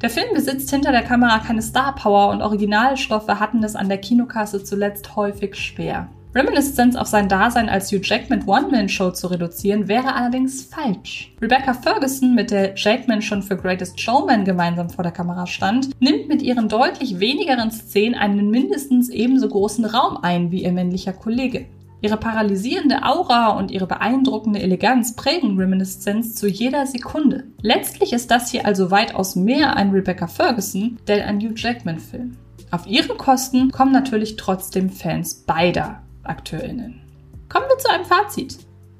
Der 0.02 0.10
Film 0.10 0.34
besitzt 0.34 0.70
hinter 0.70 0.94
der 0.94 1.04
Kamera 1.04 1.40
keine 1.40 1.62
Star 1.62 1.94
Power 1.94 2.30
und 2.30 2.42
Originalstoffe 2.42 3.28
hatten 3.28 3.62
es 3.62 3.76
an 3.76 3.90
der 3.90 3.98
Kinokasse 3.98 4.64
zuletzt 4.64 5.18
häufig 5.18 5.56
schwer. 5.56 6.08
Reminiscence 6.36 6.96
auf 6.96 7.06
sein 7.06 7.30
Dasein 7.30 7.70
als 7.70 7.92
Hugh 7.92 8.02
Jackman 8.02 8.48
One-Man-Show 8.48 9.12
zu 9.12 9.28
reduzieren, 9.28 9.88
wäre 9.88 10.16
allerdings 10.16 10.64
falsch. 10.64 11.32
Rebecca 11.40 11.76
Ferguson, 11.76 12.34
mit 12.34 12.50
der 12.50 12.74
Jackman 12.76 13.22
schon 13.22 13.44
für 13.44 13.56
Greatest 13.56 14.02
Showman 14.02 14.44
gemeinsam 14.44 14.90
vor 14.90 15.04
der 15.04 15.12
Kamera 15.12 15.46
stand, 15.46 15.90
nimmt 16.00 16.28
mit 16.28 16.42
ihren 16.42 16.70
deutlich 16.70 17.20
wenigeren 17.20 17.70
Szenen 17.70 18.16
einen 18.16 18.50
mindestens 18.50 19.10
ebenso 19.10 19.48
großen 19.48 19.86
Raum 19.86 20.18
ein 20.24 20.50
wie 20.50 20.64
ihr 20.64 20.72
männlicher 20.72 21.14
Kollege. 21.14 21.68
Ihre 22.02 22.18
paralysierende 22.18 23.04
Aura 23.04 23.52
und 23.52 23.70
ihre 23.70 23.86
beeindruckende 23.86 24.60
Eleganz 24.60 25.16
prägen 25.16 25.56
Reminiscence 25.58 26.34
zu 26.34 26.48
jeder 26.48 26.88
Sekunde. 26.88 27.44
Letztlich 27.62 28.12
ist 28.12 28.32
das 28.32 28.50
hier 28.50 28.66
also 28.66 28.90
weitaus 28.90 29.36
mehr 29.36 29.76
ein 29.76 29.92
Rebecca 29.92 30.26
Ferguson, 30.26 30.98
denn 31.08 31.22
ein 31.22 31.40
Hugh 31.40 31.54
Jackman-Film. 31.56 32.38
Auf 32.72 32.88
ihre 32.88 33.16
Kosten 33.16 33.70
kommen 33.70 33.92
natürlich 33.92 34.36
trotzdem 34.36 34.90
Fans 34.90 35.36
beider 35.36 36.02
AkteurInnen. 36.24 37.02
Kommen 37.50 37.66
wir 37.70 37.78
zu 37.78 37.90
einem 37.92 38.06
Fazit. 38.06 38.58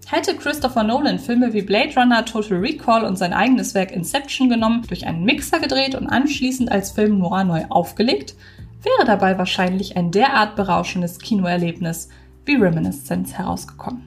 Hätte 0.08 0.36
Christopher 0.36 0.84
Nolan 0.84 1.18
Filme 1.18 1.54
wie 1.54 1.62
Blade 1.62 1.96
Runner, 1.96 2.26
Total 2.26 2.58
Recall 2.58 3.06
und 3.06 3.18
sein 3.18 3.34
eigenes 3.34 3.74
Werk 3.74 3.92
Inception 3.92 4.50
genommen, 4.50 4.84
durch 4.88 5.08
einen 5.08 5.24
Mixer 5.24 5.60
gedreht 5.60 5.96
und 5.96 6.08
anschließend 6.08 6.72
als 6.72 6.92
Film 6.92 7.20
noir 7.20 7.44
neu 7.44 7.66
aufgelegt, 7.70 8.36
wäre 8.82 9.06
dabei 9.06 9.38
wahrscheinlich 9.38 9.96
ein 9.96 10.12
derart 10.12 10.56
berauschendes 10.56 11.20
Kinoerlebnis, 11.20 12.10
wie 12.46 12.56
Reminiscence 12.56 13.38
herausgekommen. 13.38 14.04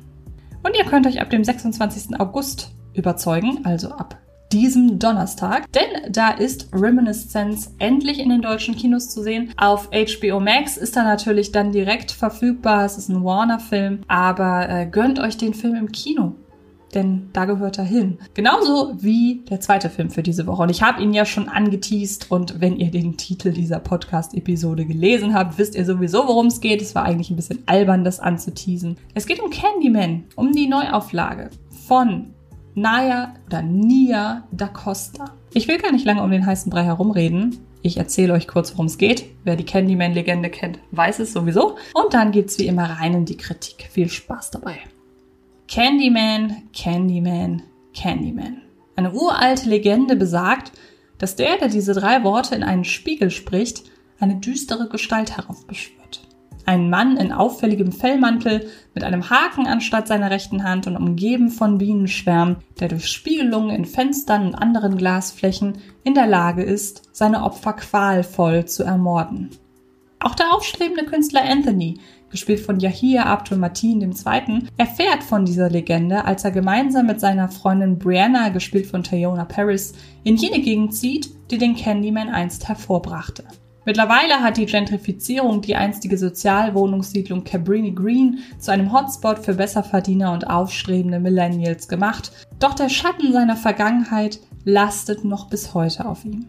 Und 0.62 0.76
ihr 0.76 0.85
könnt 0.85 1.06
euch 1.06 1.20
ab 1.20 1.30
dem 1.30 1.42
26. 1.42 2.20
August 2.20 2.73
überzeugen, 2.92 3.64
also 3.64 3.90
ab 3.92 4.18
diesem 4.53 4.99
Donnerstag, 4.99 5.71
denn 5.73 6.12
da 6.12 6.31
ist 6.31 6.69
Reminiscence 6.73 7.75
endlich 7.79 8.19
in 8.19 8.29
den 8.29 8.43
deutschen 8.43 8.76
Kinos 8.76 9.11
zu 9.11 9.23
sehen. 9.23 9.53
Auf 9.57 9.91
HBO 9.91 10.41
Max 10.41 10.76
ist 10.76 10.97
er 10.97 11.05
natürlich 11.05 11.53
dann 11.53 11.73
direkt 11.73 12.12
verfügbar. 12.12 12.85
Es 12.85 12.99
ist 12.99 13.09
ein 13.09 13.25
Warner-Film, 13.25 14.00
aber 14.09 14.69
äh, 14.69 14.87
gönnt 14.87 15.19
euch 15.19 15.37
den 15.37 15.55
Film 15.55 15.75
im 15.75 15.93
Kino 15.93 16.35
denn 16.97 17.29
da 17.33 17.45
gehört 17.45 17.79
er 17.79 17.85
hin. 17.85 18.19
Genauso 18.35 18.95
wie 18.99 19.45
der 19.50 19.61
zweite 19.61 19.91
Film 19.91 20.11
für 20.11 20.23
diese 20.23 20.47
Woche. 20.47 20.62
Und 20.62 20.71
ich 20.71 20.83
habe 20.83 21.03
ihn 21.03 21.12
ja 21.12 21.25
schon 21.25 21.49
angeteased 21.49 22.31
und 22.31 22.61
wenn 22.61 22.76
ihr 22.76 22.91
den 22.91 23.17
Titel 23.17 23.53
dieser 23.53 23.79
Podcast-Episode 23.81 24.87
gelesen 24.87 25.35
habt, 25.35 25.59
wisst 25.59 25.75
ihr 25.75 25.85
sowieso, 25.85 26.26
worum 26.26 26.47
es 26.47 26.61
geht. 26.61 26.81
Es 26.81 26.95
war 26.95 27.05
eigentlich 27.05 27.31
ein 27.31 27.37
bisschen 27.37 27.62
albern, 27.67 28.03
das 28.03 28.19
anzuteasen. 28.19 28.97
Es 29.15 29.26
geht 29.26 29.41
um 29.41 29.50
Candyman, 29.50 30.25
um 30.37 30.53
die 30.53 30.69
Neuauflage 30.69 31.50
von 31.87 32.33
Naya 32.76 33.35
oder 33.47 33.62
Nia 33.62 34.47
da 34.52 34.68
Costa. 34.68 35.33
Ich 35.54 35.66
will 35.66 35.78
gar 35.78 35.92
nicht 35.92 36.04
lange 36.04 36.23
um 36.23 36.30
den 36.30 36.45
heißen 36.45 36.71
Brei 36.71 36.85
herumreden. 36.85 37.59
Ich 37.80 37.97
erzähle 37.97 38.35
euch 38.35 38.47
kurz, 38.47 38.73
worum 38.73 38.85
es 38.85 38.99
geht. 38.99 39.25
Wer 39.45 39.56
die 39.56 39.64
Candyman-Legende 39.64 40.50
kennt, 40.50 40.78
weiß 40.90 41.21
es 41.21 41.33
sowieso. 41.33 41.76
Und 41.95 42.12
dann 42.12 42.33
geht's 42.33 42.59
wie 42.59 42.66
immer 42.66 42.85
rein 42.85 43.14
in 43.14 43.25
die 43.25 43.38
Kritik. 43.38 43.88
Viel 43.90 44.11
Spaß 44.11 44.50
dabei. 44.50 44.76
Candyman, 45.68 46.68
Candyman, 46.75 47.62
Candyman. 47.95 48.61
Eine 48.95 49.12
uralte 49.12 49.71
Legende 49.71 50.14
besagt, 50.14 50.73
dass 51.16 51.35
der, 51.35 51.56
der 51.56 51.68
diese 51.68 51.95
drei 51.95 52.25
Worte 52.25 52.54
in 52.54 52.62
einen 52.62 52.85
Spiegel 52.85 53.30
spricht, 53.30 53.85
eine 54.21 54.37
düstere 54.37 54.90
Gestalt 54.90 55.38
heraufbeschwört. 55.38 56.25
Ein 56.66 56.90
Mann 56.90 57.16
in 57.16 57.30
auffälligem 57.30 57.92
Fellmantel 57.92 58.68
mit 58.92 59.04
einem 59.04 59.30
Haken 59.30 59.68
anstatt 59.68 60.08
seiner 60.08 60.32
rechten 60.32 60.64
Hand 60.64 60.88
und 60.88 60.96
umgeben 60.96 61.49
von 61.49 61.78
Bienenschwärmen, 61.78 62.56
der 62.80 62.88
durch 62.88 63.06
Spiegelungen 63.06 63.70
in 63.70 63.85
Fenstern 63.85 64.49
und 64.49 64.54
anderen 64.56 64.99
Glasflächen 64.99 65.78
in 66.02 66.14
der 66.14 66.26
Lage 66.26 66.64
ist, 66.64 67.08
seine 67.12 67.44
Opfer 67.44 67.75
qualvoll 67.75 68.64
zu 68.64 68.82
ermorden. 68.82 69.50
Auch 70.18 70.35
der 70.35 70.52
aufstrebende 70.52 71.04
Künstler 71.04 71.44
Anthony 71.49 72.00
gespielt 72.30 72.58
von 72.58 72.80
Yahia 72.80 73.26
Abdul 73.26 73.58
Matin 73.58 74.00
II., 74.00 74.64
erfährt 74.76 75.23
von 75.23 75.44
dieser 75.44 75.70
Legende, 75.70 76.25
als 76.25 76.44
er 76.44 76.50
gemeinsam 76.50 77.06
mit 77.06 77.20
seiner 77.20 77.49
Freundin 77.49 77.99
Brianna, 77.99 78.49
gespielt 78.49 78.87
von 78.87 79.04
Tayona 79.04 79.44
Paris, 79.44 79.94
in 80.25 80.37
jene 80.37 80.61
Gegend 80.61 80.94
zieht, 80.94 81.30
die 81.52 81.58
den 81.58 81.76
Candyman 81.76 82.28
einst 82.28 82.66
hervorbrachte. 82.66 83.44
Mittlerweile 83.87 84.40
hat 84.40 84.57
die 84.57 84.66
Gentrifizierung 84.66 85.62
die 85.62 85.76
einstige 85.76 86.19
Sozialwohnungssiedlung 86.19 87.45
Cabrini 87.45 87.93
Green 87.93 88.40
zu 88.59 88.73
einem 88.73 88.93
Hotspot 88.93 89.38
für 89.38 89.55
Besserverdiener 89.55 90.33
und 90.33 90.49
aufstrebende 90.50 91.21
Millennials 91.21 91.87
gemacht, 91.87 92.33
doch 92.59 92.75
der 92.75 92.88
Schatten 92.88 93.33
seiner 93.33 93.55
Vergangenheit 93.55 94.40
lastet 94.64 95.25
noch 95.25 95.49
bis 95.49 95.73
heute 95.73 96.05
auf 96.05 96.25
ihm. 96.25 96.47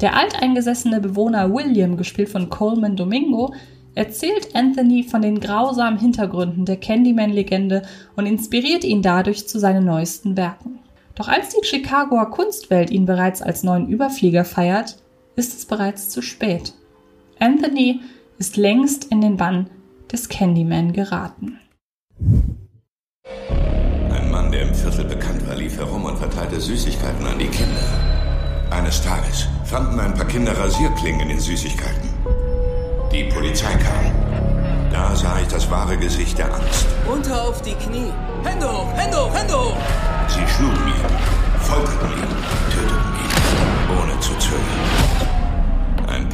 Der 0.00 0.16
alteingesessene 0.16 1.00
Bewohner 1.00 1.54
William, 1.54 1.96
gespielt 1.96 2.28
von 2.28 2.50
Coleman 2.50 2.96
Domingo, 2.96 3.54
erzählt 3.94 4.56
Anthony 4.56 5.04
von 5.04 5.22
den 5.22 5.38
grausamen 5.38 6.00
Hintergründen 6.00 6.64
der 6.64 6.78
Candyman-Legende 6.78 7.82
und 8.16 8.26
inspiriert 8.26 8.82
ihn 8.82 9.00
dadurch 9.00 9.46
zu 9.46 9.60
seinen 9.60 9.84
neuesten 9.84 10.36
Werken. 10.36 10.80
Doch 11.14 11.28
als 11.28 11.50
die 11.50 11.64
Chicagoer 11.64 12.32
Kunstwelt 12.32 12.90
ihn 12.90 13.06
bereits 13.06 13.40
als 13.40 13.62
neuen 13.62 13.88
Überflieger 13.88 14.44
feiert, 14.44 14.96
ist 15.36 15.56
es 15.56 15.66
bereits 15.66 16.08
zu 16.10 16.22
spät. 16.22 16.74
Anthony 17.38 18.00
ist 18.38 18.56
längst 18.56 19.06
in 19.06 19.20
den 19.20 19.36
Bann 19.36 19.70
des 20.10 20.28
Candyman 20.28 20.92
geraten. 20.92 21.58
Ein 24.10 24.30
Mann, 24.30 24.52
der 24.52 24.62
im 24.62 24.74
Viertel 24.74 25.04
bekannt 25.04 25.46
war, 25.48 25.56
lief 25.56 25.76
herum 25.76 26.04
und 26.04 26.18
verteilte 26.18 26.60
Süßigkeiten 26.60 27.26
an 27.26 27.38
die 27.38 27.46
Kinder. 27.46 28.14
Eines 28.70 29.02
Tages 29.02 29.46
fanden 29.64 30.00
ein 30.00 30.14
paar 30.14 30.26
Kinder 30.26 30.56
Rasierklingen 30.56 31.20
in 31.22 31.28
den 31.28 31.40
Süßigkeiten. 31.40 32.10
Die 33.12 33.24
Polizei 33.24 33.72
kam. 33.74 34.12
Da 34.90 35.14
sah 35.14 35.40
ich 35.40 35.48
das 35.48 35.70
wahre 35.70 35.96
Gesicht 35.96 36.38
der 36.38 36.52
Angst. 36.54 36.86
Runter 37.08 37.48
auf 37.48 37.62
die 37.62 37.74
Knie. 37.74 38.12
Hände 38.44 38.66
hoch, 38.66 38.92
Hände 38.94 39.16
hoch, 39.16 39.34
Hände 39.34 39.54
hoch! 39.54 39.76
Sie 40.28 40.46
schlugen 40.54 40.88
ihn, 40.88 41.60
folterten 41.60 42.10
ihn, 42.10 42.28
töteten 42.70 43.14
ihn, 43.22 44.02
ohne 44.02 44.20
zu 44.20 44.32
zögern. 44.38 45.23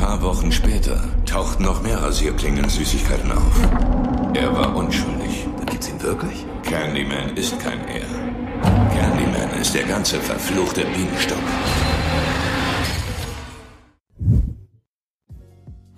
Ein 0.01 0.07
paar 0.07 0.23
Wochen 0.23 0.51
später 0.51 0.99
tauchten 1.27 1.65
noch 1.65 1.83
mehr 1.83 2.03
Rasierklingen-Süßigkeiten 2.03 3.31
auf. 3.33 4.33
Er 4.33 4.51
war 4.51 4.75
unschuldig. 4.75 5.47
Dann 5.59 5.67
gibt's 5.67 5.91
ihn 5.91 6.01
wirklich? 6.01 6.47
Candyman 6.63 7.37
ist 7.37 7.61
kein 7.61 7.87
Er. 7.87 8.07
Candyman 8.97 9.61
ist 9.61 9.75
der 9.75 9.85
ganze 9.85 10.19
verfluchte 10.19 10.87
Bienenstock. 10.87 11.37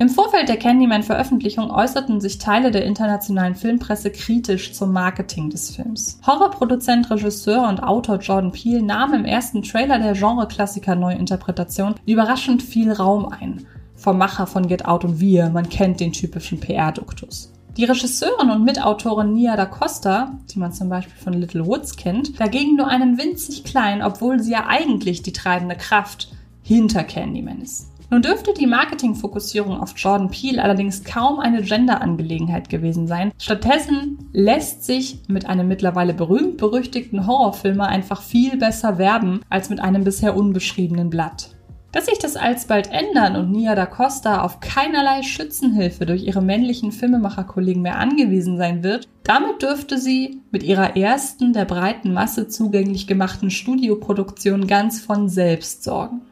Im 0.00 0.09
Vorfeld 0.09 0.49
der 0.49 0.56
Candyman-Veröffentlichung 0.56 1.71
äußerten 1.71 2.21
sich 2.21 2.38
Teile 2.38 2.73
der 2.73 2.85
internationalen 2.85 3.54
Filmpresse 3.54 4.11
kritisch 4.11 4.73
zum 4.73 4.92
Marketing 4.92 5.49
des 5.49 5.76
Films. 5.76 6.18
Horrorproduzent, 6.26 7.09
Regisseur 7.09 7.68
und 7.68 7.85
Autor 7.85 8.16
Jordan 8.16 8.50
Peele 8.50 8.82
nahm 8.82 9.14
im 9.14 9.25
ersten 9.25 9.62
Trailer 9.62 10.00
der 10.00 10.14
Genre-Klassiker-Neuinterpretation 10.14 11.94
überraschend 12.04 12.64
viel 12.64 12.90
Raum 12.90 13.26
ein. 13.26 13.64
Vom 14.02 14.18
Macher 14.18 14.49
von 14.49 14.66
Get 14.66 14.85
Out 14.85 15.04
und 15.04 15.21
Wir, 15.21 15.49
man 15.50 15.68
kennt 15.68 16.00
den 16.00 16.12
typischen 16.12 16.59
PR-Duktus. 16.59 17.52
Die 17.76 17.85
Regisseurin 17.85 18.50
und 18.50 18.64
Mitautorin 18.64 19.32
Nia 19.32 19.54
da 19.54 19.64
Costa, 19.64 20.40
die 20.52 20.59
man 20.59 20.73
zum 20.73 20.88
Beispiel 20.88 21.14
von 21.23 21.35
Little 21.35 21.64
Woods 21.64 21.97
kennt, 21.97 22.40
dagegen 22.40 22.75
nur 22.75 22.88
einen 22.88 23.16
winzig 23.16 23.62
kleinen, 23.62 24.02
obwohl 24.02 24.40
sie 24.40 24.50
ja 24.50 24.66
eigentlich 24.66 25.23
die 25.23 25.32
treibende 25.32 25.76
Kraft 25.76 26.32
hinter 26.64 27.04
Candyman 27.04 27.61
ist. 27.61 27.92
Nun 28.11 28.23
dürfte 28.23 28.52
die 28.52 28.66
Marketingfokussierung 28.66 29.80
auf 29.80 29.94
Jordan 29.97 30.30
Peele 30.30 30.61
allerdings 30.61 31.04
kaum 31.04 31.38
eine 31.38 31.62
Gender-Angelegenheit 31.62 32.68
gewesen 32.71 33.06
sein. 33.06 33.30
Stattdessen 33.38 34.18
lässt 34.32 34.82
sich 34.82 35.21
mit 35.28 35.47
einem 35.47 35.68
mittlerweile 35.68 36.12
berühmt-berüchtigten 36.12 37.28
Horrorfilmer 37.28 37.87
einfach 37.87 38.21
viel 38.21 38.56
besser 38.56 38.99
werben 38.99 39.42
als 39.49 39.71
mit 39.71 39.78
einem 39.78 40.02
bisher 40.02 40.37
unbeschriebenen 40.37 41.09
Blatt. 41.09 41.50
Dass 41.92 42.06
sich 42.06 42.18
das 42.18 42.37
alsbald 42.37 42.90
ändern 42.90 43.37
und 43.37 43.52
Nia 43.52 43.75
da 43.75 43.84
Costa 43.84 44.42
auf 44.42 44.61
keinerlei 44.61 45.22
Schützenhilfe 45.22 46.06
durch 46.06 46.25
ihre 46.25 46.40
männlichen 46.40 46.90
Filmemacherkollegen 46.90 47.82
mehr 47.82 47.99
angewiesen 47.99 48.56
sein 48.56 48.82
wird, 48.82 49.06
damit 49.25 49.62
dürfte 49.62 49.99
sie 49.99 50.40
mit 50.50 50.62
ihrer 50.62 50.96
ersten 50.96 51.52
der 51.52 51.66
breiten 51.66 52.14
Masse 52.14 52.49
zugänglich 52.49 53.06
gemachten 53.06 53.50
Studioproduktion 53.50 54.66
ganz 54.66 55.00
von 55.00 55.28
selbst 55.28 55.84
sorgen. 55.84 56.22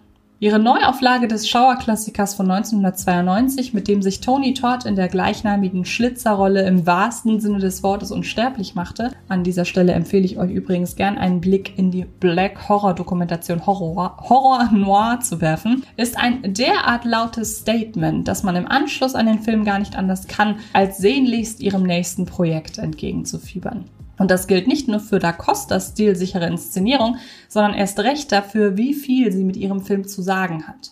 Ihre 0.43 0.59
Neuauflage 0.59 1.29
des 1.29 1.47
Schauerklassikers 1.51 2.33
von 2.33 2.51
1992, 2.51 3.75
mit 3.75 3.89
dem 3.89 4.01
sich 4.01 4.21
Tony 4.21 4.55
Todd 4.55 4.87
in 4.87 4.97
der 4.97 5.09
gleichnamigen 5.09 5.85
Schlitzerrolle 5.85 6.67
im 6.67 6.87
wahrsten 6.87 7.41
Sinne 7.41 7.59
des 7.59 7.83
Wortes 7.83 8.11
unsterblich 8.11 8.75
machte, 8.75 9.11
an 9.29 9.45
dieser 9.45 9.67
Stelle 9.67 9.93
empfehle 9.93 10.25
ich 10.25 10.39
euch 10.39 10.51
übrigens 10.51 10.97
gern 10.97 11.19
einen 11.19 11.43
Blick 11.43 11.77
in 11.77 11.91
die 11.91 12.07
Black 12.07 12.71
Horror 12.71 12.95
Dokumentation 12.95 13.67
Horror, 13.67 14.17
Horror 14.31 14.71
Noir 14.73 15.19
zu 15.21 15.43
werfen, 15.43 15.85
ist 15.99 16.17
ein 16.17 16.55
derart 16.55 17.05
lautes 17.05 17.59
Statement, 17.59 18.27
dass 18.27 18.43
man 18.43 18.57
im 18.57 18.67
Anschluss 18.67 19.15
an 19.15 19.27
den 19.27 19.41
Film 19.41 19.67
gar 19.67 19.79
nicht 19.79 19.95
anders 19.95 20.27
kann, 20.27 20.57
als 20.73 20.97
sehnlichst 20.97 21.61
ihrem 21.61 21.83
nächsten 21.83 22.25
Projekt 22.25 22.79
entgegenzufiebern. 22.79 23.85
Und 24.21 24.31
das 24.31 24.47
gilt 24.47 24.69
nicht 24.69 24.87
nur 24.87 25.01
für 25.01 25.19
Da 25.19 25.33
Costas 25.33 25.93
stilsichere 25.93 26.47
Inszenierung, 26.47 27.17
sondern 27.49 27.73
erst 27.73 28.01
recht 28.01 28.31
dafür, 28.31 28.77
wie 28.77 28.93
viel 28.93 29.33
sie 29.33 29.45
mit 29.45 29.57
ihrem 29.57 29.81
Film 29.81 30.07
zu 30.07 30.21
sagen 30.21 30.69
hat. 30.69 30.91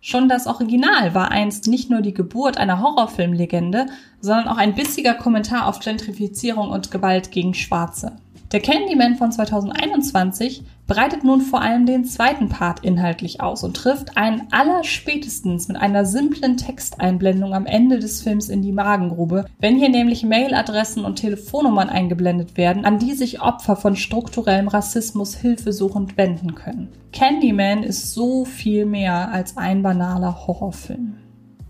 Schon 0.00 0.30
das 0.30 0.46
Original 0.46 1.14
war 1.14 1.30
einst 1.30 1.66
nicht 1.66 1.90
nur 1.90 2.00
die 2.00 2.14
Geburt 2.14 2.56
einer 2.56 2.80
Horrorfilmlegende, 2.80 3.84
sondern 4.22 4.48
auch 4.48 4.56
ein 4.56 4.74
bissiger 4.74 5.12
Kommentar 5.12 5.66
auf 5.66 5.80
Gentrifizierung 5.80 6.70
und 6.70 6.90
Gewalt 6.90 7.30
gegen 7.30 7.52
Schwarze. 7.52 8.16
Der 8.52 8.58
Candyman 8.58 9.14
von 9.14 9.30
2021 9.30 10.64
breitet 10.88 11.22
nun 11.22 11.40
vor 11.40 11.62
allem 11.62 11.86
den 11.86 12.04
zweiten 12.04 12.48
Part 12.48 12.80
inhaltlich 12.84 13.40
aus 13.40 13.62
und 13.62 13.76
trifft 13.76 14.16
einen 14.16 14.48
allerspätestens 14.50 15.68
mit 15.68 15.76
einer 15.76 16.04
simplen 16.04 16.56
Texteinblendung 16.56 17.54
am 17.54 17.64
Ende 17.64 18.00
des 18.00 18.22
Films 18.22 18.48
in 18.48 18.60
die 18.60 18.72
Magengrube, 18.72 19.44
wenn 19.60 19.76
hier 19.76 19.88
nämlich 19.88 20.24
Mailadressen 20.24 21.04
und 21.04 21.14
Telefonnummern 21.14 21.90
eingeblendet 21.90 22.56
werden, 22.56 22.84
an 22.84 22.98
die 22.98 23.12
sich 23.12 23.40
Opfer 23.40 23.76
von 23.76 23.94
strukturellem 23.94 24.66
Rassismus 24.66 25.36
hilfesuchend 25.36 26.16
wenden 26.16 26.56
können. 26.56 26.88
Candyman 27.12 27.84
ist 27.84 28.14
so 28.14 28.44
viel 28.44 28.84
mehr 28.84 29.30
als 29.30 29.56
ein 29.58 29.84
banaler 29.84 30.48
Horrorfilm. 30.48 31.14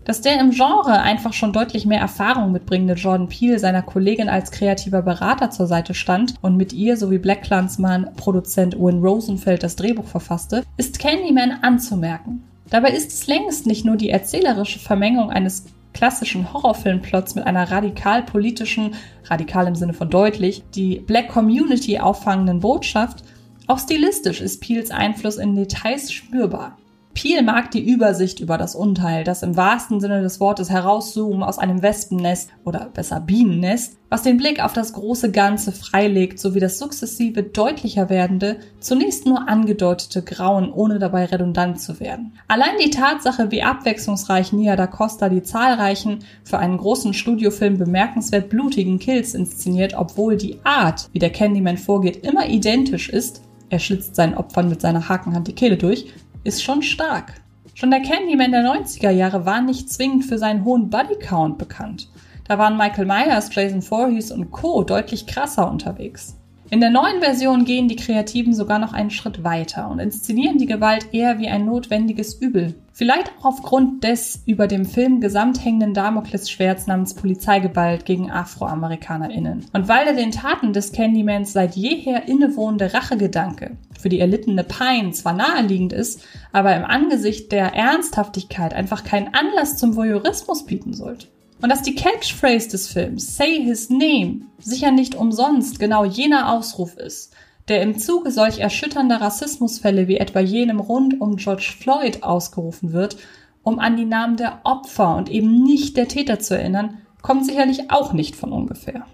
Dass 0.03 0.21
der 0.21 0.39
im 0.39 0.51
Genre 0.51 0.99
einfach 1.01 1.33
schon 1.33 1.53
deutlich 1.53 1.85
mehr 1.85 1.99
Erfahrung 1.99 2.51
mitbringende 2.51 2.95
Jordan 2.95 3.27
Peele 3.27 3.59
seiner 3.59 3.83
Kollegin 3.83 4.29
als 4.29 4.51
kreativer 4.51 5.03
Berater 5.03 5.51
zur 5.51 5.67
Seite 5.67 5.93
stand 5.93 6.33
und 6.41 6.57
mit 6.57 6.73
ihr 6.73 6.97
sowie 6.97 7.19
Black 7.19 7.43
Clansman 7.43 8.09
Produzent 8.15 8.75
Win 8.79 9.01
Rosenfeld 9.01 9.61
das 9.61 9.75
Drehbuch 9.75 10.07
verfasste, 10.07 10.63
ist 10.77 10.99
Candyman 10.99 11.59
anzumerken. 11.61 12.43
Dabei 12.69 12.91
ist 12.91 13.11
es 13.11 13.27
längst 13.27 13.67
nicht 13.67 13.85
nur 13.85 13.97
die 13.97 14.09
erzählerische 14.09 14.79
Vermengung 14.79 15.29
eines 15.29 15.65
klassischen 15.93 16.51
Horrorfilmplots 16.53 17.35
mit 17.35 17.45
einer 17.45 17.69
radikal 17.69 18.23
politischen, 18.23 18.95
radikal 19.25 19.67
im 19.67 19.75
Sinne 19.75 19.93
von 19.93 20.09
deutlich, 20.09 20.63
die 20.73 20.99
Black 20.99 21.27
Community 21.27 21.99
auffangenden 21.99 22.61
Botschaft, 22.61 23.23
auch 23.67 23.79
stilistisch 23.79 24.41
ist 24.41 24.61
Peels 24.61 24.89
Einfluss 24.89 25.37
in 25.37 25.55
Details 25.55 26.11
spürbar. 26.11 26.77
Peel 27.13 27.43
mag 27.43 27.71
die 27.71 27.85
Übersicht 27.85 28.39
über 28.39 28.57
das 28.57 28.75
Unheil, 28.75 29.23
das 29.23 29.43
im 29.43 29.57
wahrsten 29.57 29.99
Sinne 29.99 30.21
des 30.21 30.39
Wortes 30.39 30.69
herauszoomen 30.69 31.43
aus 31.43 31.59
einem 31.59 31.81
Wespennest 31.81 32.49
oder 32.63 32.89
besser 32.93 33.19
Bienennest, 33.19 33.97
was 34.09 34.23
den 34.23 34.37
Blick 34.37 34.63
auf 34.63 34.73
das 34.73 34.93
große 34.93 35.31
Ganze 35.31 35.71
freilegt, 35.71 36.39
sowie 36.39 36.59
das 36.59 36.79
sukzessive 36.79 37.43
deutlicher 37.43 38.09
werdende, 38.09 38.57
zunächst 38.79 39.25
nur 39.25 39.47
angedeutete 39.47 40.21
Grauen, 40.21 40.71
ohne 40.71 40.99
dabei 40.99 41.25
redundant 41.25 41.79
zu 41.79 41.99
werden. 41.99 42.33
Allein 42.47 42.77
die 42.83 42.89
Tatsache, 42.89 43.51
wie 43.51 43.63
abwechslungsreich 43.63 44.53
Nia 44.53 44.75
da 44.75 44.87
Costa 44.87 45.29
die 45.29 45.43
zahlreichen, 45.43 46.19
für 46.43 46.59
einen 46.59 46.77
großen 46.77 47.13
Studiofilm 47.13 47.77
bemerkenswert 47.77 48.49
blutigen 48.49 48.99
Kills 48.99 49.33
inszeniert, 49.33 49.93
obwohl 49.95 50.37
die 50.37 50.59
Art, 50.63 51.09
wie 51.11 51.19
der 51.19 51.29
Candyman 51.29 51.77
vorgeht, 51.77 52.25
immer 52.25 52.47
identisch 52.47 53.09
ist, 53.09 53.41
er 53.69 53.79
schlitzt 53.79 54.15
seinen 54.15 54.35
Opfern 54.35 54.67
mit 54.67 54.81
seiner 54.81 55.07
Hakenhand 55.07 55.47
die 55.47 55.55
Kehle 55.55 55.77
durch, 55.77 56.07
ist 56.43 56.63
schon 56.63 56.81
stark. 56.81 57.41
Schon 57.73 57.91
der 57.91 58.01
Candyman 58.01 58.51
der 58.51 58.63
90er 58.63 59.11
Jahre 59.11 59.45
war 59.45 59.61
nicht 59.61 59.89
zwingend 59.89 60.25
für 60.25 60.37
seinen 60.37 60.65
hohen 60.65 60.89
Bodycount 60.89 61.57
bekannt. 61.57 62.09
Da 62.47 62.57
waren 62.57 62.77
Michael 62.77 63.05
Myers, 63.05 63.53
Jason 63.53 63.81
Voorhees 63.81 64.31
und 64.31 64.51
Co. 64.51 64.83
deutlich 64.83 65.27
krasser 65.27 65.69
unterwegs. 65.69 66.40
In 66.73 66.79
der 66.79 66.89
neuen 66.89 67.19
Version 67.19 67.65
gehen 67.65 67.89
die 67.89 67.97
Kreativen 67.97 68.53
sogar 68.53 68.79
noch 68.79 68.93
einen 68.93 69.11
Schritt 69.11 69.43
weiter 69.43 69.89
und 69.89 69.99
inszenieren 69.99 70.57
die 70.57 70.67
Gewalt 70.67 71.13
eher 71.13 71.37
wie 71.37 71.49
ein 71.49 71.65
notwendiges 71.65 72.35
Übel. 72.35 72.75
Vielleicht 72.93 73.29
auch 73.37 73.43
aufgrund 73.43 74.05
des 74.05 74.41
über 74.45 74.67
dem 74.67 74.85
Film 74.85 75.19
gesamt 75.19 75.65
hängenden 75.65 75.93
Damoklesschwerts 75.93 76.87
namens 76.87 77.13
Polizeigewalt 77.13 78.05
gegen 78.05 78.31
AfroamerikanerInnen. 78.31 79.65
Und 79.73 79.89
weil 79.89 80.07
er 80.07 80.13
den 80.13 80.31
Taten 80.31 80.71
des 80.71 80.93
Candymans 80.93 81.51
seit 81.51 81.75
jeher 81.75 82.29
innewohnende 82.29 82.93
Rachegedanke 82.93 83.75
für 83.99 84.07
die 84.07 84.21
erlittene 84.21 84.63
Pein 84.63 85.11
zwar 85.11 85.33
naheliegend 85.33 85.91
ist, 85.91 86.23
aber 86.53 86.73
im 86.73 86.85
Angesicht 86.85 87.51
der 87.51 87.73
Ernsthaftigkeit 87.75 88.73
einfach 88.73 89.03
keinen 89.03 89.33
Anlass 89.33 89.75
zum 89.75 89.97
Voyeurismus 89.97 90.65
bieten 90.65 90.93
sollte. 90.93 91.27
Und 91.61 91.69
dass 91.69 91.83
die 91.83 91.95
Catchphrase 91.95 92.69
des 92.69 92.87
Films 92.87 93.37
Say 93.37 93.63
His 93.63 93.89
Name 93.89 94.41
sicher 94.57 94.91
nicht 94.91 95.15
umsonst 95.15 95.79
genau 95.79 96.05
jener 96.05 96.51
Ausruf 96.51 96.97
ist, 96.97 97.33
der 97.67 97.83
im 97.83 97.99
Zuge 97.99 98.31
solch 98.31 98.59
erschütternder 98.59 99.21
Rassismusfälle 99.21 100.07
wie 100.07 100.17
etwa 100.17 100.39
jenem 100.39 100.79
rund 100.79 101.21
um 101.21 101.35
George 101.35 101.73
Floyd 101.79 102.23
ausgerufen 102.23 102.93
wird, 102.93 103.17
um 103.63 103.77
an 103.77 103.95
die 103.95 104.05
Namen 104.05 104.37
der 104.37 104.61
Opfer 104.63 105.15
und 105.15 105.29
eben 105.29 105.63
nicht 105.63 105.97
der 105.97 106.07
Täter 106.07 106.39
zu 106.39 106.57
erinnern, 106.57 106.97
kommt 107.21 107.45
sicherlich 107.45 107.91
auch 107.91 108.13
nicht 108.13 108.35
von 108.35 108.51
ungefähr. 108.51 109.05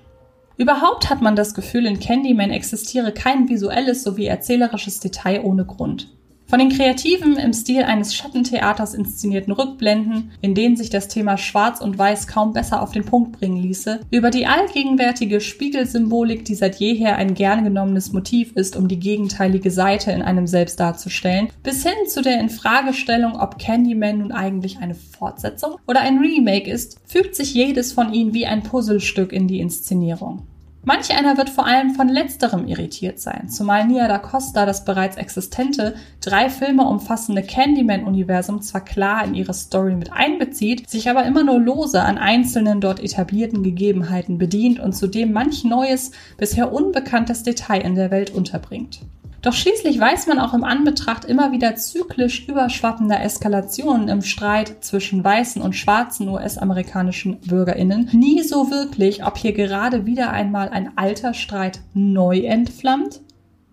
Überhaupt 0.56 1.10
hat 1.10 1.22
man 1.22 1.36
das 1.36 1.54
Gefühl, 1.54 1.86
in 1.86 2.00
Candyman 2.00 2.50
existiere 2.50 3.12
kein 3.12 3.50
visuelles 3.50 4.04
sowie 4.04 4.26
erzählerisches 4.26 5.02
Detail 5.02 5.44
ohne 5.44 5.66
Grund. 5.66 6.17
Von 6.50 6.60
den 6.60 6.70
kreativen, 6.70 7.36
im 7.36 7.52
Stil 7.52 7.84
eines 7.84 8.16
Schattentheaters 8.16 8.94
inszenierten 8.94 9.52
Rückblenden, 9.52 10.32
in 10.40 10.56
denen 10.56 10.78
sich 10.78 10.90
das 10.90 11.10
Thema 11.10 11.38
Schwarz 11.38 11.82
und 11.82 11.98
Weiß 11.98 12.26
kaum 12.26 12.54
besser 12.54 12.82
auf 12.82 12.94
den 12.94 13.04
Punkt 13.04 13.34
bringen 13.34 13.62
ließe, 13.62 14.00
über 14.12 14.30
die 14.30 14.46
allgegenwärtige 14.46 15.42
Spiegelsymbolik, 15.42 16.46
die 16.46 16.56
seit 16.56 16.78
jeher 16.78 17.18
ein 17.18 17.34
gern 17.34 17.66
genommenes 17.66 18.14
Motiv 18.14 18.54
ist, 18.54 18.78
um 18.78 18.88
die 18.88 19.00
gegenteilige 19.00 19.72
Seite 19.72 20.12
in 20.12 20.22
einem 20.22 20.48
selbst 20.48 20.80
darzustellen, 20.80 21.50
bis 21.64 21.84
hin 21.84 22.08
zu 22.08 22.22
der 22.22 22.40
Infragestellung, 22.40 23.38
ob 23.38 23.60
Candyman 23.60 24.20
nun 24.20 24.32
eigentlich 24.32 24.78
eine 24.78 24.96
Fortsetzung 24.96 25.76
oder 25.86 26.00
ein 26.00 26.20
Remake 26.20 26.72
ist, 26.72 27.02
fügt 27.06 27.36
sich 27.36 27.54
jedes 27.54 27.92
von 27.92 28.14
ihnen 28.14 28.34
wie 28.34 28.46
ein 28.46 28.64
Puzzlestück 28.64 29.34
in 29.34 29.50
die 29.50 29.60
Inszenierung. 29.60 30.48
Manch 30.84 31.12
einer 31.12 31.38
wird 31.38 31.50
vor 31.50 31.66
allem 31.66 31.96
von 31.96 32.08
letzterem 32.08 32.68
irritiert 32.68 33.20
sein, 33.20 33.50
zumal 33.50 33.86
Nia 33.86 34.08
da 34.08 34.20
Costa 34.20 34.66
das 34.66 34.86
bereits 34.86 35.18
existente, 35.18 35.96
drei 36.22 36.50
Filme 36.50 36.88
umfassende 36.88 37.44
Candyman-Universum 37.44 38.62
zwar 38.62 38.86
klar 38.86 39.26
in 39.26 39.34
ihre 39.34 39.54
Story 39.54 39.96
mit 39.96 40.14
einbezieht, 40.14 40.90
sich 40.90 41.10
aber 41.10 41.26
immer 41.26 41.44
nur 41.44 41.60
lose 41.60 42.02
an 42.02 42.18
einzelnen 42.18 42.80
dort 42.80 43.02
etablierten 43.02 43.64
Gegebenheiten 43.64 44.38
bedient 44.38 44.80
und 44.80 44.94
zudem 44.94 45.34
manch 45.34 45.66
neues, 45.66 46.12
bisher 46.38 46.72
unbekanntes 46.72 47.44
Detail 47.44 47.82
in 47.82 47.96
der 47.96 48.12
Welt 48.12 48.30
unterbringt. 48.30 49.02
Doch 49.42 49.54
schließlich 49.54 50.00
weiß 50.00 50.28
man 50.28 50.40
auch 50.40 50.54
im 50.54 50.64
Anbetracht 50.64 51.24
immer 51.24 51.52
wieder 51.52 51.76
zyklisch 51.76 52.48
überschwappender 52.48 53.22
Eskalationen 53.22 54.08
im 54.08 54.22
Streit 54.22 54.84
zwischen 54.84 55.24
weißen 55.24 55.62
und 55.62 55.74
schwarzen 55.74 56.28
US-amerikanischen 56.28 57.40
Bürgerinnen 57.42 58.10
nie 58.14 58.42
so 58.42 58.72
wirklich, 58.72 59.24
ob 59.26 59.38
hier 59.38 59.54
gerade 59.54 60.06
wieder 60.06 60.32
einmal 60.32 60.70
ein 60.70 60.98
alter 60.98 61.34
Streit 61.34 61.82
neu 61.94 62.40
entflammt, 62.40 63.22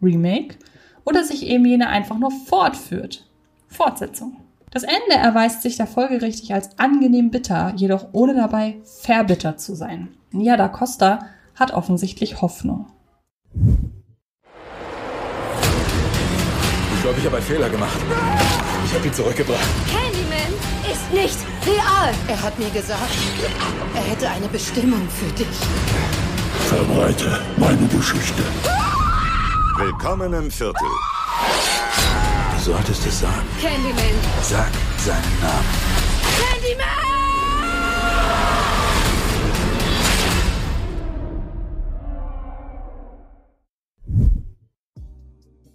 Remake, 0.02 0.56
oder 1.04 1.24
sich 1.24 1.46
eben 1.46 1.64
jene 1.64 1.88
einfach 1.88 2.18
nur 2.18 2.30
fortführt, 2.30 3.26
Fortsetzung. 3.68 4.36
Das 4.70 4.82
Ende 4.82 5.14
erweist 5.14 5.62
sich 5.62 5.76
da 5.76 5.86
folgerichtig 5.86 6.52
als 6.52 6.78
angenehm 6.78 7.30
bitter, 7.30 7.72
jedoch 7.76 8.08
ohne 8.12 8.34
dabei 8.34 8.76
verbittert 8.82 9.60
zu 9.60 9.74
sein. 9.74 10.08
Nia 10.30 10.56
da 10.56 10.68
Costa 10.68 11.26
hat 11.54 11.72
offensichtlich 11.72 12.42
Hoffnung. 12.42 12.86
Glaube, 17.04 17.20
ich 17.20 17.26
habe 17.26 17.36
einen 17.36 17.46
Fehler 17.46 17.68
gemacht. 17.68 17.98
Ich 18.86 18.94
habe 18.94 19.06
ihn 19.06 19.12
zurückgebracht. 19.12 19.60
Candyman 19.90 20.54
ist 20.90 21.12
nicht 21.12 21.36
real. 21.66 22.14
Er 22.28 22.42
hat 22.42 22.58
mir 22.58 22.70
gesagt, 22.70 23.12
er 23.94 24.00
hätte 24.00 24.30
eine 24.30 24.48
Bestimmung 24.48 25.06
für 25.10 25.30
dich. 25.32 25.58
Verbreite 26.66 27.42
meine 27.58 27.86
Geschichte. 27.88 28.42
Willkommen 29.76 30.32
im 30.32 30.50
Viertel. 30.50 30.88
Du 32.56 32.72
solltest 32.72 33.06
es 33.06 33.20
sagen. 33.20 33.46
Candyman. 33.60 34.16
Sag 34.40 34.70
seinen 34.96 35.40
Namen. 35.42 35.93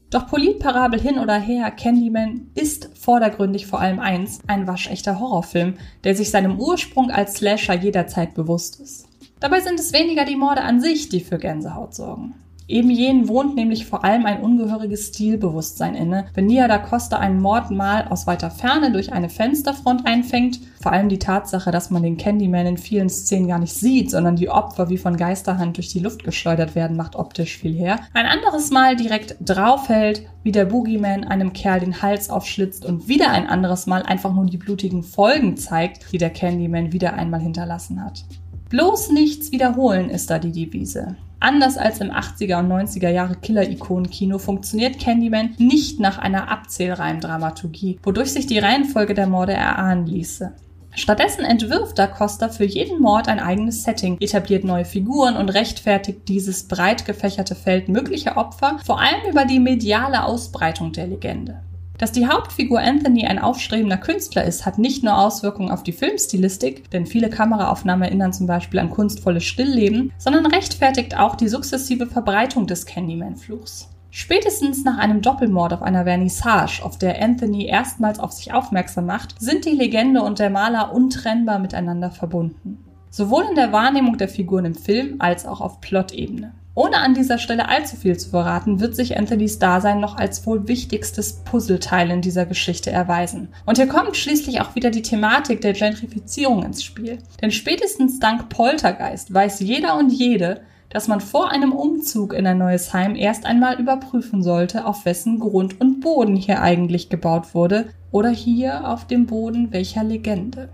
Doch 0.10 0.28
Politparabel 0.28 1.00
hin 1.00 1.20
oder 1.20 1.38
her, 1.38 1.70
Candyman 1.70 2.50
ist 2.56 2.90
vordergründig 2.98 3.68
vor 3.68 3.80
allem 3.80 4.00
eins, 4.00 4.40
ein 4.48 4.66
waschechter 4.66 5.20
Horrorfilm, 5.20 5.76
der 6.04 6.16
sich 6.16 6.32
seinem 6.32 6.60
Ursprung 6.60 7.12
als 7.12 7.36
Slasher 7.36 7.76
jederzeit 7.76 8.34
bewusst 8.34 8.80
ist. 8.80 9.08
Dabei 9.40 9.62
sind 9.62 9.80
es 9.80 9.94
weniger 9.94 10.26
die 10.26 10.36
Morde 10.36 10.62
an 10.62 10.82
sich, 10.82 11.10
die 11.10 11.22
für 11.22 11.38
Gänsehaut 11.38 11.94
sorgen. 11.94 12.34
Eben 12.70 12.92
jenen 12.92 13.28
wohnt 13.28 13.56
nämlich 13.56 13.88
vor 13.88 14.06
allem 14.06 14.28
ein 14.28 14.42
ungehöriges 14.42 15.08
Stilbewusstsein 15.08 15.96
inne, 15.96 16.28
wenn 16.36 16.46
Nia 16.46 16.68
da 16.68 16.78
Costa 16.78 17.18
einen 17.18 17.42
Mord 17.42 17.72
mal 17.72 18.08
aus 18.10 18.28
weiter 18.28 18.52
Ferne 18.52 18.92
durch 18.92 19.12
eine 19.12 19.28
Fensterfront 19.28 20.06
einfängt. 20.06 20.60
Vor 20.80 20.92
allem 20.92 21.10
die 21.10 21.18
Tatsache, 21.18 21.72
dass 21.72 21.90
man 21.90 22.04
den 22.04 22.18
Candyman 22.18 22.68
in 22.68 22.78
vielen 22.78 23.10
Szenen 23.10 23.48
gar 23.48 23.58
nicht 23.58 23.74
sieht, 23.74 24.12
sondern 24.12 24.36
die 24.36 24.50
Opfer 24.50 24.88
wie 24.88 25.00
von 25.00 25.18
Geisterhand 25.18 25.78
durch 25.78 25.88
die 25.88 26.00
Luft 26.00 26.24
geschleudert 26.24 26.76
werden, 26.76 26.96
macht 26.96 27.16
optisch 27.16 27.58
viel 27.58 27.74
her. 27.74 28.02
Ein 28.14 28.28
anderes 28.28 28.70
Mal 28.70 28.96
direkt 28.96 29.38
draufhält, 29.42 30.30
wie 30.44 30.52
der 30.52 30.66
Boogeyman 30.66 31.24
einem 31.24 31.54
Kerl 31.54 31.80
den 31.80 32.04
Hals 32.04 32.30
aufschlitzt 32.30 32.86
und 32.86 33.08
wieder 33.08 33.32
ein 33.32 33.48
anderes 33.48 33.88
Mal 33.88 34.04
einfach 34.04 34.32
nur 34.32 34.46
die 34.46 34.58
blutigen 34.58 35.02
Folgen 35.02 35.58
zeigt, 35.58 36.14
die 36.14 36.20
der 36.20 36.30
Candyman 36.30 36.94
wieder 36.94 37.16
einmal 37.16 37.42
hinterlassen 37.42 38.06
hat. 38.06 38.26
Bloß 38.70 39.10
nichts 39.10 39.52
wiederholen 39.52 40.12
ist 40.12 40.30
da 40.30 40.38
die 40.38 40.52
Devise. 40.52 41.18
Anders 41.40 41.78
als 41.78 42.02
im 42.02 42.12
80er 42.12 42.60
und 42.60 42.70
90er 42.70 43.10
Jahre 43.10 43.36
Killer-Ikonen-Kino 43.36 44.40
funktioniert 44.40 45.00
Candyman 45.00 45.56
nicht 45.58 46.00
nach 46.00 46.18
einer 46.18 46.52
Abzählreimdramaturgie, 46.52 48.00
wodurch 48.04 48.34
sich 48.34 48.46
die 48.46 48.60
Reihenfolge 48.60 49.14
der 49.14 49.28
Morde 49.28 49.54
erahnen 49.54 50.06
ließe. 50.06 50.52
Stattdessen 50.96 51.46
entwirft 51.46 51.98
Da 51.98 52.08
Costa 52.08 52.50
für 52.50 52.66
jeden 52.66 53.00
Mord 53.00 53.30
ein 53.30 53.40
eigenes 53.40 53.84
Setting, 53.84 54.18
etabliert 54.20 54.66
neue 54.66 54.86
Figuren 54.86 55.38
und 55.38 55.50
rechtfertigt 55.50 56.28
dieses 56.28 56.68
breit 56.68 57.06
gefächerte 57.06 57.56
Feld 57.56 57.88
möglicher 57.88 58.36
Opfer, 58.36 58.80
vor 58.84 59.00
allem 59.00 59.30
über 59.30 59.46
die 59.46 59.60
mediale 59.60 60.26
Ausbreitung 60.26 60.92
der 60.92 61.08
Legende. 61.08 61.62
Dass 62.00 62.14
die 62.14 62.28
Hauptfigur 62.28 62.80
Anthony 62.80 63.26
ein 63.26 63.40
aufstrebender 63.40 63.98
Künstler 63.98 64.46
ist, 64.46 64.66
hat 64.66 64.78
nicht 64.78 65.04
nur 65.04 65.18
Auswirkungen 65.18 65.70
auf 65.70 65.84
die 65.84 65.92
Filmstilistik, 65.92 66.90
denn 66.92 67.06
viele 67.06 67.30
Kameraaufnahmen 67.30 68.04
erinnern 68.04 68.32
zum 68.32 68.48
Beispiel 68.48 68.80
an 68.80 68.90
kunstvolles 68.90 69.44
Stillleben, 69.44 70.14
sondern 70.18 70.46
rechtfertigt 70.46 71.18
auch 71.18 71.36
die 71.36 71.50
sukzessive 71.50 72.08
Verbreitung 72.08 72.68
des 72.68 72.86
Candyman-Fluchs. 72.86 73.90
Spätestens 74.12 74.86
nach 74.86 74.98
einem 74.98 75.22
Doppelmord 75.22 75.74
auf 75.74 75.82
einer 75.82 76.06
Vernissage, 76.06 76.82
auf 76.84 76.98
der 76.98 77.22
Anthony 77.22 77.66
erstmals 77.66 78.20
auf 78.20 78.32
sich 78.32 78.54
aufmerksam 78.54 79.06
macht, 79.06 79.36
sind 79.38 79.66
die 79.66 79.72
Legende 79.76 80.22
und 80.22 80.40
der 80.40 80.50
Maler 80.50 80.94
untrennbar 80.94 81.60
miteinander 81.60 82.12
verbunden. 82.12 82.78
Sowohl 83.10 83.44
in 83.50 83.56
der 83.56 83.74
Wahrnehmung 83.74 84.18
der 84.18 84.30
Figuren 84.30 84.64
im 84.64 84.76
Film 84.76 85.16
als 85.20 85.46
auch 85.46 85.60
auf 85.60 85.82
Plot-Ebene. 85.82 86.54
Ohne 86.80 87.00
an 87.00 87.14
dieser 87.14 87.40
Stelle 87.40 87.68
allzu 87.68 87.98
viel 87.98 88.16
zu 88.16 88.30
verraten, 88.30 88.80
wird 88.80 88.96
sich 88.96 89.18
Anthonys 89.18 89.60
Dasein 89.60 90.00
noch 90.00 90.16
als 90.16 90.46
wohl 90.46 90.70
wichtigstes 90.70 91.44
Puzzleteil 91.44 92.10
in 92.10 92.22
dieser 92.22 92.46
Geschichte 92.46 92.90
erweisen. 92.90 93.50
Und 93.66 93.78
hier 93.78 93.88
kommt 93.88 94.16
schließlich 94.16 94.62
auch 94.62 94.76
wieder 94.76 94.90
die 94.90 95.02
Thematik 95.02 95.60
der 95.60 95.74
Gentrifizierung 95.74 96.64
ins 96.64 96.82
Spiel. 96.82 97.18
Denn 97.42 97.52
spätestens 97.52 98.22
dank 98.22 98.48
Poltergeist 98.48 99.34
weiß 99.34 99.60
jeder 99.60 99.98
und 99.98 100.10
jede, 100.10 100.62
dass 100.90 101.10
man 101.10 101.20
vor 101.20 101.52
einem 101.52 101.74
Umzug 101.74 102.32
in 102.32 102.48
ein 102.48 102.58
neues 102.58 102.94
Heim 102.94 103.18
erst 103.18 103.46
einmal 103.46 103.78
überprüfen 103.78 104.42
sollte, 104.42 104.86
auf 104.86 105.04
wessen 105.04 105.40
Grund 105.40 105.82
und 105.82 106.00
Boden 106.00 106.38
hier 106.38 106.62
eigentlich 106.62 107.10
gebaut 107.10 107.54
wurde 107.54 107.90
oder 108.12 108.30
hier 108.30 108.88
auf 108.88 109.06
dem 109.06 109.26
Boden 109.26 109.74
welcher 109.74 110.06
Legende. 110.06 110.70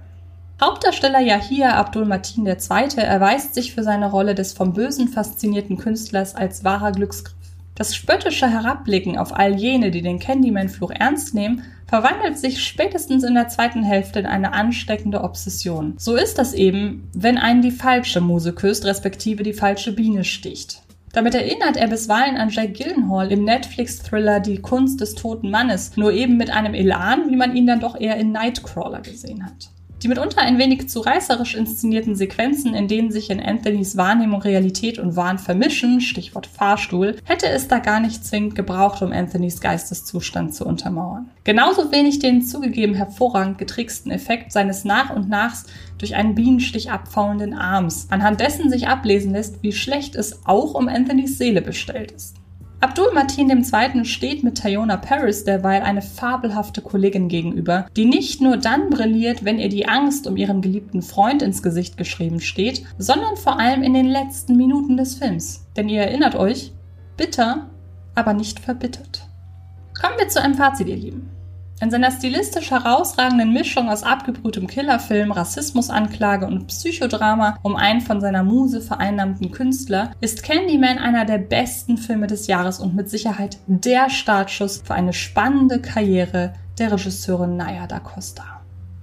Hauptdarsteller 0.61 1.19
Yahia 1.19 1.75
Abdul 1.75 2.05
Matin 2.05 2.45
II. 2.45 2.55
erweist 2.95 3.53
sich 3.55 3.75
für 3.75 3.83
seine 3.83 4.09
Rolle 4.09 4.35
des 4.35 4.53
vom 4.53 4.71
Bösen 4.71 5.09
faszinierten 5.09 5.75
Künstlers 5.75 6.33
als 6.33 6.63
wahrer 6.63 6.93
Glücksgriff. 6.93 7.35
Das 7.75 7.93
spöttische 7.93 8.49
Herabblicken 8.49 9.17
auf 9.17 9.37
all 9.37 9.55
jene, 9.55 9.91
die 9.91 10.01
den 10.01 10.17
Candyman-Fluch 10.17 10.91
ernst 10.91 11.33
nehmen, 11.35 11.63
verwandelt 11.87 12.39
sich 12.39 12.63
spätestens 12.63 13.25
in 13.25 13.35
der 13.35 13.49
zweiten 13.49 13.83
Hälfte 13.83 14.19
in 14.19 14.25
eine 14.25 14.53
ansteckende 14.53 15.25
Obsession. 15.25 15.95
So 15.97 16.15
ist 16.15 16.37
das 16.37 16.53
eben, 16.53 17.09
wenn 17.13 17.37
einen 17.37 17.61
die 17.61 17.71
falsche 17.71 18.21
Muse 18.21 18.53
küsst, 18.53 18.85
respektive 18.85 19.43
die 19.43 19.51
falsche 19.51 19.91
Biene 19.91 20.23
sticht. 20.23 20.83
Damit 21.11 21.35
erinnert 21.35 21.75
er 21.75 21.89
bisweilen 21.89 22.37
an 22.37 22.49
Jack 22.49 22.75
Gillenhall 22.75 23.29
im 23.29 23.43
Netflix-Thriller 23.43 24.39
Die 24.39 24.61
Kunst 24.61 25.01
des 25.01 25.15
toten 25.15 25.51
Mannes, 25.51 25.97
nur 25.97 26.13
eben 26.13 26.37
mit 26.37 26.49
einem 26.49 26.73
Elan, 26.73 27.29
wie 27.29 27.35
man 27.35 27.57
ihn 27.57 27.67
dann 27.67 27.81
doch 27.81 27.99
eher 27.99 28.15
in 28.15 28.31
Nightcrawler 28.31 29.01
gesehen 29.01 29.45
hat. 29.45 29.74
Die 30.03 30.09
mitunter 30.09 30.41
ein 30.41 30.57
wenig 30.59 30.89
zu 30.89 30.99
reißerisch 30.99 31.55
inszenierten 31.55 32.15
Sequenzen, 32.15 32.75
in 32.75 32.87
denen 32.87 33.11
sich 33.11 33.29
in 33.29 33.39
Anthonys 33.39 33.95
Wahrnehmung 33.95 34.41
Realität 34.41 34.99
und 34.99 35.15
Wahn 35.15 35.39
vermischen, 35.39 36.01
Stichwort 36.01 36.47
Fahrstuhl, 36.47 37.15
hätte 37.23 37.47
es 37.47 37.69
da 37.69 37.79
gar 37.79 38.01
nicht 38.01 38.25
zwingend 38.25 38.55
gebraucht, 38.55 39.01
um 39.01 39.13
Anthonys 39.13 39.61
Geisteszustand 39.61 40.53
zu 40.53 40.65
untermauern. 40.65 41.29
Genauso 41.45 41.91
wenig 41.91 42.19
den 42.19 42.41
zugegeben 42.41 42.93
hervorragend 42.93 43.57
getricksten 43.57 44.11
Effekt 44.11 44.51
seines 44.51 44.83
nach 44.83 45.15
und 45.15 45.29
nachs 45.29 45.65
durch 45.97 46.15
einen 46.15 46.35
Bienenstich 46.35 46.91
abfauenden 46.91 47.53
Arms, 47.53 48.07
anhand 48.09 48.41
dessen 48.41 48.69
sich 48.69 48.87
ablesen 48.87 49.31
lässt, 49.31 49.63
wie 49.63 49.71
schlecht 49.71 50.15
es 50.15 50.45
auch 50.45 50.73
um 50.73 50.89
Anthonys 50.89 51.37
Seele 51.37 51.61
bestellt 51.61 52.11
ist. 52.11 52.35
Abdul 52.85 53.13
Martin 53.15 53.49
II. 53.49 54.05
steht 54.05 54.43
mit 54.43 54.59
Tayona 54.59 54.97
Paris 54.97 55.43
derweil 55.43 55.81
eine 55.81 56.03
fabelhafte 56.03 56.83
Kollegin 56.83 57.29
gegenüber, 57.29 57.87
die 57.97 58.05
nicht 58.05 58.41
nur 58.41 58.57
dann 58.57 58.91
brilliert, 58.91 59.43
wenn 59.43 59.57
ihr 59.57 59.69
die 59.69 59.87
Angst 59.87 60.27
um 60.27 60.37
ihren 60.37 60.61
geliebten 60.61 61.01
Freund 61.01 61.41
ins 61.41 61.63
Gesicht 61.63 61.97
geschrieben 61.97 62.39
steht, 62.41 62.83
sondern 62.99 63.37
vor 63.37 63.59
allem 63.59 63.81
in 63.81 63.95
den 63.95 64.05
letzten 64.05 64.55
Minuten 64.55 64.97
des 64.97 65.15
Films. 65.15 65.65
Denn 65.75 65.89
ihr 65.89 66.01
erinnert 66.01 66.35
euch, 66.35 66.73
bitter, 67.17 67.71
aber 68.13 68.33
nicht 68.33 68.59
verbittert. 68.59 69.27
Kommen 69.99 70.19
wir 70.19 70.27
zu 70.27 70.39
einem 70.39 70.53
Fazit, 70.53 70.87
ihr 70.87 70.95
Lieben. 70.95 71.34
In 71.81 71.91
seiner 71.91 72.09
stilistisch 72.09 72.71
herausragenden 72.71 73.51
Mischung 73.51 73.89
aus 73.89 74.03
abgebrühtem 74.03 74.65
Killerfilm, 74.65 75.33
Rassismusanklage 75.33 76.47
und 76.47 76.67
Psychodrama 76.67 77.59
um 77.63 77.75
einen 77.75 77.99
von 77.99 78.21
seiner 78.21 78.43
Muse 78.43 78.79
vereinnahmten 78.79 79.51
Künstler 79.51 80.11
ist 80.21 80.41
Candyman 80.41 80.97
einer 80.97 81.25
der 81.25 81.37
besten 81.37 81.97
Filme 81.97 82.27
des 82.27 82.47
Jahres 82.47 82.79
und 82.79 82.95
mit 82.95 83.09
Sicherheit 83.09 83.57
der 83.67 84.09
Startschuss 84.09 84.83
für 84.85 84.93
eine 84.93 85.11
spannende 85.11 85.81
Karriere 85.81 86.53
der 86.79 86.93
Regisseurin 86.93 87.57
Naya 87.57 87.87
da 87.87 87.99
Costa. 87.99 88.54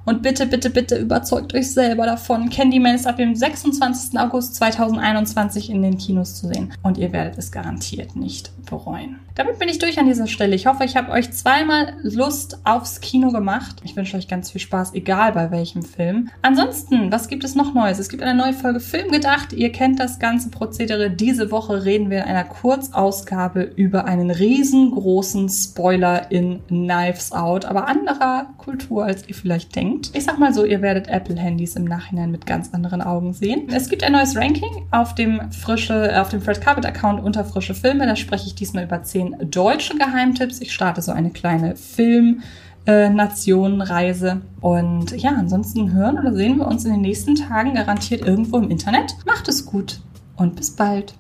Und 0.05 0.23
bitte, 0.23 0.47
bitte, 0.47 0.71
bitte 0.71 0.97
überzeugt 0.97 1.55
euch 1.55 1.73
selber 1.73 2.07
davon. 2.07 2.51
Candyman 2.51 2.95
ist 2.95 3.07
ab 3.07 3.17
dem 3.17 3.35
26. 3.35 4.19
August 4.19 4.57
2021 4.57 5.71
in 5.71 5.83
den 5.83 5.99
Kinos 5.99 6.35
zu 6.35 6.49
sehen. 6.49 6.73
Und 6.83 6.99
ihr 6.99 7.12
werdet 7.12 7.38
es 7.38 7.53
garantiert 7.53 8.17
nicht 8.17 8.51
bereuen. 8.67 9.21
Damit 9.35 9.59
bin 9.59 9.69
ich 9.69 9.79
durch 9.79 9.99
an 9.99 10.07
dieser 10.07 10.27
Stelle. 10.27 10.55
Ich 10.55 10.67
hoffe, 10.67 10.85
ich 10.85 10.97
habe 10.97 11.11
euch 11.11 11.33
zweimal 11.33 11.95
Lust 12.03 12.59
aufs 12.65 13.01
Kino 13.01 13.31
gemacht. 13.31 13.77
Ich 13.83 13.97
wünsche 13.97 14.17
euch 14.17 14.29
ganz 14.29 14.51
viel 14.51 14.61
Spaß, 14.61 14.93
egal 14.95 15.33
bei 15.33 15.51
welchem 15.51 15.83
Film. 15.83 16.29
Ansonsten, 16.43 17.11
was 17.11 17.29
gibt 17.29 17.45
es 17.45 17.55
noch 17.55 17.73
Neues? 17.73 17.99
Es 17.99 18.11
gibt 18.11 18.23
eine 18.23 18.38
neue 18.38 18.53
Folge 18.53 18.81
Film 18.81 19.11
gedacht. 19.11 19.55
Ihr 19.55 19.73
kennt 19.73 20.01
das 20.01 20.19
ganze 20.19 20.51
Prozedere. 20.51 21.11
Diese 21.11 21.51
Woche 21.51 21.85
reden 21.85 22.11
wir 22.11 22.19
in 22.19 22.25
einer 22.25 22.45
Kurzausgabe 22.45 23.62
über 23.62 24.05
einen 24.05 24.31
riesengroßen 24.31 25.49
Spoiler 25.49 26.31
in 26.31 26.61
Knives 26.67 27.33
Out, 27.33 27.65
aber 27.65 27.88
anderer 27.88 28.49
Kultur, 28.59 29.05
als 29.05 29.27
ihr 29.29 29.35
vielleicht 29.35 29.75
denkt 29.75 29.91
denkt. 29.92 30.11
Ich 30.14 30.24
sag 30.24 30.38
mal 30.38 30.52
so, 30.52 30.64
ihr 30.64 30.83
werdet 30.83 31.09
Apple-Handys 31.09 31.76
im 31.76 31.85
Nachhinein 31.85 32.31
mit 32.31 32.46
ganz 32.46 32.72
anderen 32.72 33.02
Augen 33.02 33.33
sehen. 33.33 33.68
Es 33.72 33.88
gibt 33.88 34.02
ein 34.02 34.12
neues 34.12 34.37
Ranking 34.37 34.87
auf 34.90 35.14
dem 35.14 35.50
frische, 35.52 36.20
auf 36.20 36.28
dem 36.31 36.40
Fred 36.40 36.61
Carpet 36.61 36.87
Account 36.87 37.22
unter 37.22 37.44
frische 37.44 37.74
Filme. 37.74 38.07
Da 38.07 38.16
spreche 38.16 38.46
ich 38.46 38.55
diesmal 38.55 38.85
über 38.85 39.02
zehn 39.02 39.37
deutsche 39.42 39.96
Geheimtipps. 39.96 40.61
Ich 40.61 40.72
starte 40.72 41.02
so 41.02 41.12
eine 41.12 41.31
kleine 41.31 41.76
Film- 41.76 42.42
Nationenreise. 42.85 44.40
Und 44.61 45.12
ja, 45.12 45.31
ansonsten 45.31 45.92
hören 45.92 46.18
oder 46.18 46.35
sehen 46.35 46.59
wir 46.59 46.66
uns 46.66 46.85
in 46.85 46.90
den 46.90 47.02
nächsten 47.02 47.37
Tagen 47.37 47.74
garantiert 47.74 48.26
irgendwo 48.26 48.59
im 48.59 48.72
Internet. 48.72 49.14
Macht 49.24 49.46
es 49.46 49.64
gut 49.64 50.00
und 50.37 50.57
bis 50.57 50.74
bald. 50.74 51.14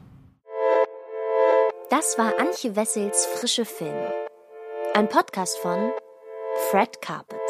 Das 1.88 2.18
war 2.18 2.32
Antje 2.40 2.74
Wessels 2.74 3.26
Frische 3.26 3.64
Filme. 3.64 4.12
Ein 4.94 5.08
Podcast 5.08 5.56
von 5.58 5.92
Fred 6.72 7.00
Carpet. 7.00 7.41